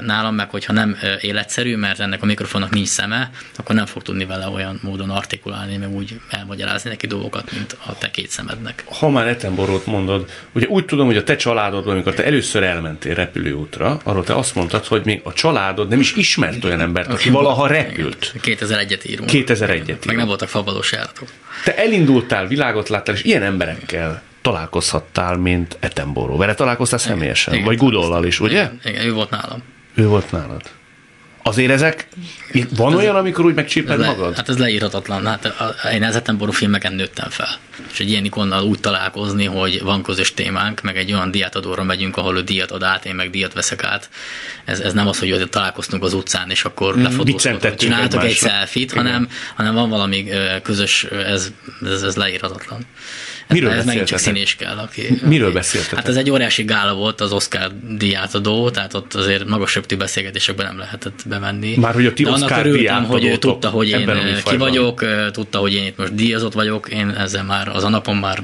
[0.00, 4.24] Nálam meg, hogyha nem életszerű, mert ennek a mikrofonnak nincs szeme, akkor nem fog tudni
[4.24, 8.84] vele olyan módon artikulálni, meg úgy elmagyarázni neki dolgokat, mint a te két szemednek.
[8.86, 13.14] Ha már etemborót mondod, ugye úgy tudom, hogy a te családod, amikor te először elmentél
[13.14, 17.30] repülőútra, arról te azt mondtad, hogy még a családod nem is ismert olyan embert, aki
[17.30, 18.34] valaha repült.
[18.42, 19.30] 2001-et írunk.
[19.32, 20.04] 2001-et írunk.
[20.04, 21.28] Meg nem voltak fabalos járatok.
[21.64, 26.36] Te elindultál, világot láttál, és ilyen emberekkel találkozhattál, mint Etemboró.
[26.36, 27.54] Vele találkoztál személyesen?
[27.54, 28.52] Igen, Vagy Gudollal is, ugye?
[28.62, 29.62] Igen, igen, ő volt nálam.
[29.94, 30.62] Ő volt nálad.
[31.46, 32.08] Azért ezek,
[32.76, 34.36] van olyan, amikor úgy megcsíped magad?
[34.36, 35.26] Hát ez leírhatatlan.
[35.26, 35.54] Hát
[35.92, 37.58] én ezetem ború filmeken nőttem fel.
[37.92, 42.16] És egy ilyen ikonnal úgy találkozni, hogy van közös témánk, meg egy olyan diátadóra megyünk,
[42.16, 44.08] ahol ő díjat ad át, én meg díjat veszek át.
[44.64, 48.92] Ez, ez nem az, hogy találkoztunk az utcán, és akkor mm, lefotóztunk, csináltuk egy selfie-t,
[48.92, 50.28] hanem, hanem van valami
[50.62, 51.52] közös, ez,
[51.84, 52.86] ez, ez leírhatatlan.
[53.48, 54.76] Miről ez megint csak színés kell.
[54.76, 55.98] Aki, Miről beszéltetek?
[55.98, 60.66] Hát ez egy óriási gála volt az Oscar díjátadó, tehát ott azért magas söptű beszélgetésekben
[60.66, 61.76] nem lehetett bemenni.
[61.76, 64.10] Már hogy a ti Oscar örültem, hogy ő tudta, hogy én
[64.44, 68.16] ki vagyok, tudta, hogy én itt most díjazott vagyok, én ezzel már az a napon
[68.16, 68.42] már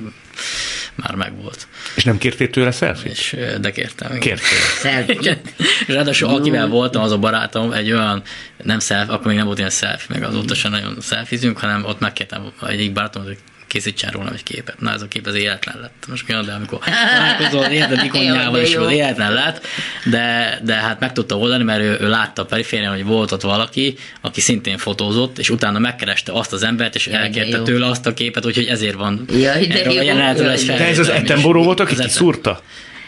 [0.95, 1.67] már megvolt.
[1.95, 4.19] És nem kértél tőle selfie És, de kértem.
[4.19, 5.39] Kértél.
[5.87, 8.23] Ráadásul akivel voltam, az a barátom, egy olyan,
[8.63, 12.01] nem selfie, akkor még nem volt ilyen selfie, meg azóta sem nagyon selfizünk, hanem ott
[12.01, 13.39] megkértem egyik barátom, hogy
[13.71, 14.81] készítsen rólam egy képet.
[14.81, 16.05] Na ez a kép az életlen lett.
[16.09, 16.79] Most mi de amikor
[17.17, 19.67] találkozol az életed ikonjával, és az életlen lett,
[20.05, 23.43] de, de hát meg tudta oldani, mert ő, ő látta a periférián, hogy volt ott
[23.43, 28.15] valaki, aki szintén fotózott, és utána megkereste azt az embert, és elkérte tőle azt a
[28.15, 29.25] képet, úgyhogy ezért van.
[29.33, 32.63] Jaj, de, jó, jaj, de ez az Ettenboró volt, aki kiszúrta?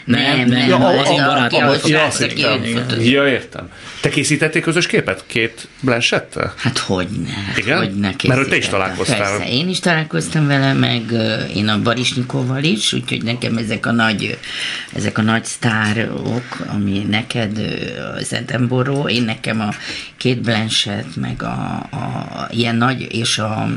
[0.05, 1.63] Nem, nem, nem, ja, az én barátom.
[1.85, 2.09] Ja,
[2.99, 3.69] ja, értem.
[4.01, 6.53] Te készítettél közös képet két Blanchettel?
[6.57, 7.61] Hát hogy ne.
[7.61, 7.77] Igen?
[7.77, 9.17] Hogy ne Mert hogy te is találkoztál.
[9.17, 11.01] Persze, én is találkoztam vele, meg
[11.55, 14.37] én a Barisnyikovval is, úgyhogy nekem ezek a nagy,
[14.95, 17.57] ezek a nagy sztárok, ami neked
[18.15, 19.69] az Edinburgh, én nekem a
[20.17, 23.69] két Blanchett, meg a, a ilyen nagy, és a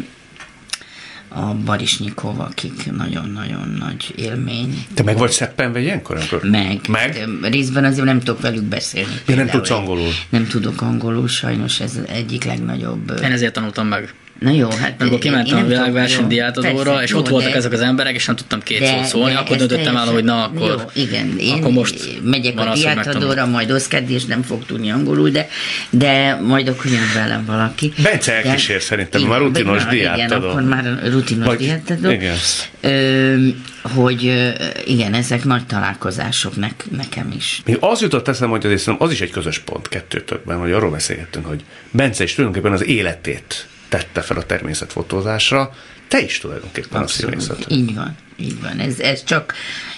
[1.37, 4.87] a Barisnyikov, akik nagyon-nagyon nagy élmény.
[4.95, 6.16] Te meg vagy szeppenve ilyenkor?
[6.16, 6.43] Amikor?
[6.43, 6.80] Meg.
[6.89, 7.28] meg?
[7.43, 9.14] Részben azért nem tudok velük beszélni.
[9.26, 10.09] Ja, nem tudsz angolul?
[10.28, 13.20] Nem tudok angolul, sajnos ez egyik legnagyobb.
[13.22, 14.14] Én ezért tanultam meg.
[14.39, 18.14] Na jó, hát Akkor kimentem a világverseny diátadóra, és ott voltak de, ezek az emberek,
[18.14, 21.03] és nem tudtam két de, szót szólni, de akkor döntöttem el, hogy na, akkor, jó,
[21.03, 25.49] igen, én akkor most megyek a diátadóra, majd oszkedni, és nem fog tudni angolul, de,
[25.91, 27.93] de majd akkor jön velem valaki.
[28.03, 30.37] Bence elkísér szerintem, igen, már rutinos diátadó.
[30.37, 32.11] Igen, akkor már rutinos Vagy, diátadó.
[32.11, 32.37] Igen.
[32.80, 33.49] Ö,
[33.82, 34.53] hogy
[34.84, 37.62] igen, ezek nagy találkozások nek, nekem is.
[37.64, 41.47] Még az jutott eszembe, hogy azért az is egy közös pont kettőtökben, hogy arról beszélgettünk,
[41.47, 45.74] hogy Bence is tulajdonképpen az életét tette fel a természetfotózásra,
[46.09, 47.37] te is tulajdonképpen Abszolút.
[47.37, 47.70] a színészet.
[47.70, 48.78] Így van, így van.
[48.78, 49.55] Ez, ez csak,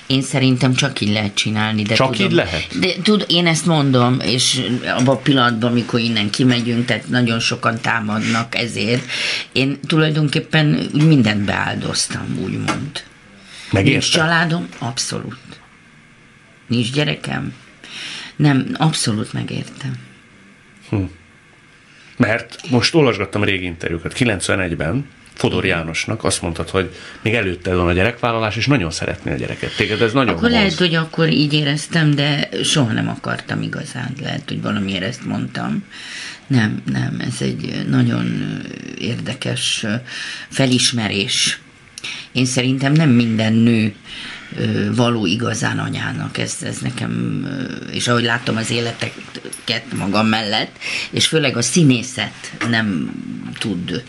[0.07, 1.83] én szerintem csak így lehet csinálni.
[1.83, 2.79] De csak tudom, így lehet?
[2.79, 7.81] De tud, én ezt mondom, és abban a pillanatban, amikor innen kimegyünk, tehát nagyon sokan
[7.81, 9.05] támadnak ezért,
[9.53, 13.03] én tulajdonképpen mindent beáldoztam, úgymond.
[13.71, 13.91] Megérte?
[13.91, 14.69] Nincs családom?
[14.79, 15.39] Abszolút.
[16.67, 17.55] Nincs gyerekem?
[18.37, 19.93] Nem, abszolút megértem.
[20.89, 21.05] Hm.
[22.19, 27.93] Mert most olvasgattam régi interjúkat, 91-ben Fodor Jánosnak azt mondtad, hogy még előtte van a
[27.93, 29.77] gyerekvállalás, és nagyon szeretné a gyereket.
[29.77, 34.13] Téged ez nagyon Akkor lehet, hogy akkor így éreztem, de soha nem akartam igazán.
[34.23, 35.85] Lehet, hogy valamiért ezt mondtam.
[36.47, 38.59] Nem, nem, ez egy nagyon
[38.99, 39.87] érdekes
[40.49, 41.61] felismerés.
[42.33, 43.95] Én szerintem nem minden nő
[44.95, 46.39] való igazán anyának.
[46.39, 47.47] Ez, ez nekem,
[47.91, 50.77] és ahogy látom az életeket magam mellett,
[51.11, 53.11] és főleg a színészet nem
[53.59, 54.05] tud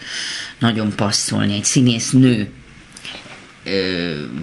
[0.60, 1.54] nagyon passzolni.
[1.54, 2.50] Egy színész nő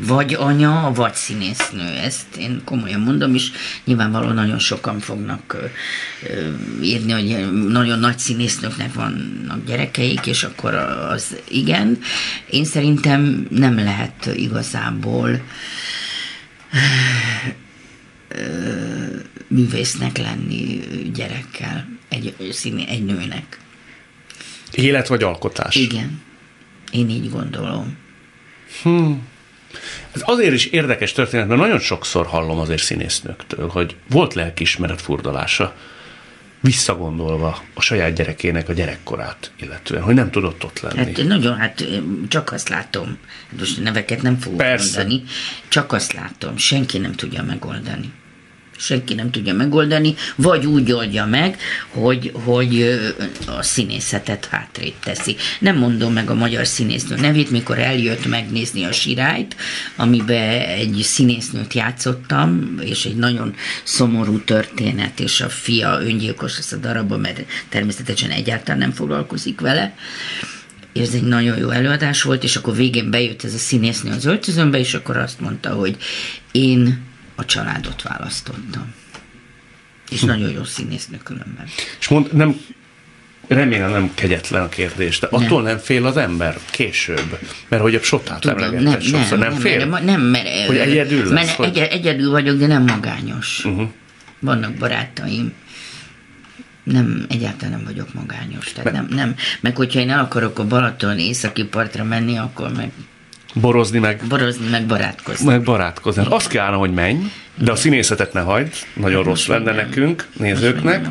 [0.07, 1.88] vagy anya, vagy színésznő.
[2.05, 3.51] Ezt én komolyan mondom, és
[3.84, 5.57] nyilvánvalóan nagyon sokan fognak
[6.82, 10.74] írni, hogy nagyon nagy színésznőknek vannak gyerekeik, és akkor
[11.11, 11.99] az igen.
[12.51, 15.40] Én szerintem nem lehet igazából
[19.49, 20.81] művésznek lenni
[21.14, 23.59] gyerekkel, egy, színi, egy nőnek.
[24.72, 25.74] Élet vagy alkotás?
[25.74, 26.22] Igen.
[26.93, 27.97] Én így gondolom.
[28.83, 29.27] Hmm.
[30.12, 35.77] Ez azért is érdekes történet, mert nagyon sokszor hallom azért színésznőktől, hogy volt lelkiismeret furdalása,
[36.66, 40.96] visszagondolva a saját gyerekének a gyerekkorát, illetően, hogy nem tudott ott lenni.
[40.96, 41.84] Hát nagyon, hát
[42.28, 43.18] csak azt látom,
[43.58, 44.98] most neveket nem fogok Persze.
[44.98, 45.22] mondani,
[45.68, 48.12] csak azt látom, senki nem tudja megoldani
[48.77, 51.59] senki nem tudja megoldani, vagy úgy oldja meg,
[51.89, 52.99] hogy, hogy
[53.47, 55.37] a színészetet hátrét teszi.
[55.61, 59.57] Nem mondom meg a magyar színésznő nevét, mikor eljött megnézni a sirályt,
[59.97, 66.77] amiben egy színésznőt játszottam, és egy nagyon szomorú történet, és a fia öngyilkos lesz a
[66.77, 69.95] darabban, mert természetesen egyáltalán nem foglalkozik vele,
[71.01, 74.79] ez egy nagyon jó előadás volt, és akkor végén bejött ez a színésznő az öltözőmbe,
[74.79, 75.97] és akkor azt mondta, hogy
[76.53, 77.05] én
[77.37, 78.95] a családot választottam.
[80.11, 80.26] És hm.
[80.26, 81.66] nagyon jó színésznő különben.
[82.01, 82.61] És mond, nem,
[83.47, 85.43] remélem nem kegyetlen a kérdés, de nem.
[85.43, 89.51] attól nem fél az ember később, mert hogy a sotát Tudom, nem, nem, sokszor, nem,
[89.51, 89.87] nem fél?
[89.87, 91.30] Nem, nem mert, hogy egyedül lesz?
[91.30, 91.78] Mert hogy...
[91.78, 93.64] egy, egyedül vagyok, de nem magányos.
[93.64, 93.89] Uh-huh.
[94.41, 95.53] Vannak barátaim,
[96.82, 98.72] nem, egyáltalán nem vagyok magányos.
[98.72, 102.91] Tehát nem, nem, meg hogyha én el akarok a Balaton északi partra menni, akkor meg
[103.61, 104.20] Borozni meg...
[104.28, 105.46] Borozni meg barátkozni.
[105.46, 106.22] Meg barátkozni.
[106.22, 106.32] Igen.
[106.32, 111.09] Azt kellene, hogy menj, de a színészetet ne hagyd, nagyon Most rossz lenne nekünk, nézőknek.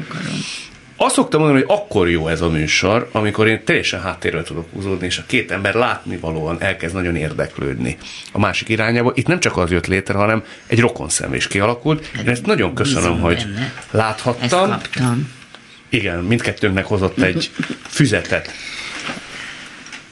[0.98, 5.06] Azt szoktam mondani, hogy akkor jó ez a műsor, amikor én teljesen háttérről tudok húzódni,
[5.06, 7.98] és a két ember látnivalóan elkezd nagyon érdeklődni
[8.32, 9.12] a másik irányába.
[9.16, 12.12] Itt nem csak az jött létre, hanem egy rokon is kialakult.
[12.20, 13.74] Én ezt nagyon köszönöm, hogy benne.
[13.92, 14.72] láthattam.
[14.72, 15.34] Ezt kaptam.
[15.90, 17.52] Igen, mindkettőnknek hozott egy
[17.88, 18.52] füzetet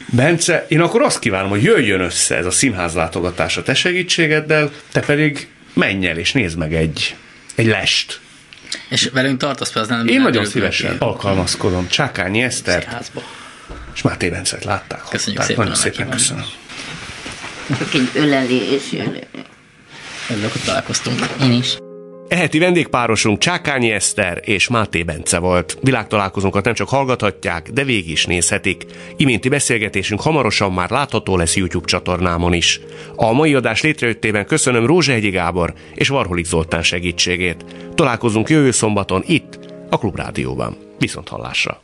[0.06, 4.72] Bence, én akkor azt kívánom, hogy jöjjön össze ez a színház látogatás a te segítségeddel,
[4.92, 7.16] te pedig menj el és nézd meg egy,
[7.56, 8.20] egy lest.
[8.90, 11.88] És velünk tartasz az nem Én nagyon szívesen alkalmazkodom.
[11.88, 12.82] Csákányi Eszter.
[12.82, 13.24] Színházba.
[13.94, 15.02] És Máté Bencet látták.
[15.10, 15.58] Köszönjük hatták.
[15.58, 15.64] szépen.
[15.64, 16.46] Nagyon szépen köszönöm.
[18.14, 18.82] Ölelés.
[20.30, 21.20] Örülök, hogy találkoztunk.
[21.42, 21.83] Én is.
[22.34, 25.78] Eheti vendégpárosunk Csákányi Eszter és Máté Bence volt.
[25.82, 28.86] Világtalálkozónkat nem csak hallgathatják, de végig is nézhetik.
[29.18, 32.80] Iménti beszélgetésünk hamarosan már látható lesz YouTube csatornámon is.
[33.16, 37.66] A mai adás létrejöttében köszönöm Rózsehegyi Gábor és Varholik Zoltán segítségét.
[37.96, 39.60] Találkozunk jövő szombaton itt,
[39.90, 40.78] a Klubrádióban.
[41.00, 41.82] Viszont hallásra!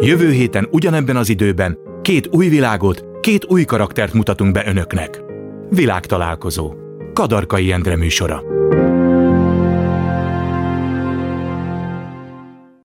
[0.00, 5.22] Jövő héten ugyanebben az időben két új világot, két új karaktert mutatunk be önöknek.
[5.68, 6.74] Világtalálkozó.
[7.12, 8.55] Kadarkai Endre műsora.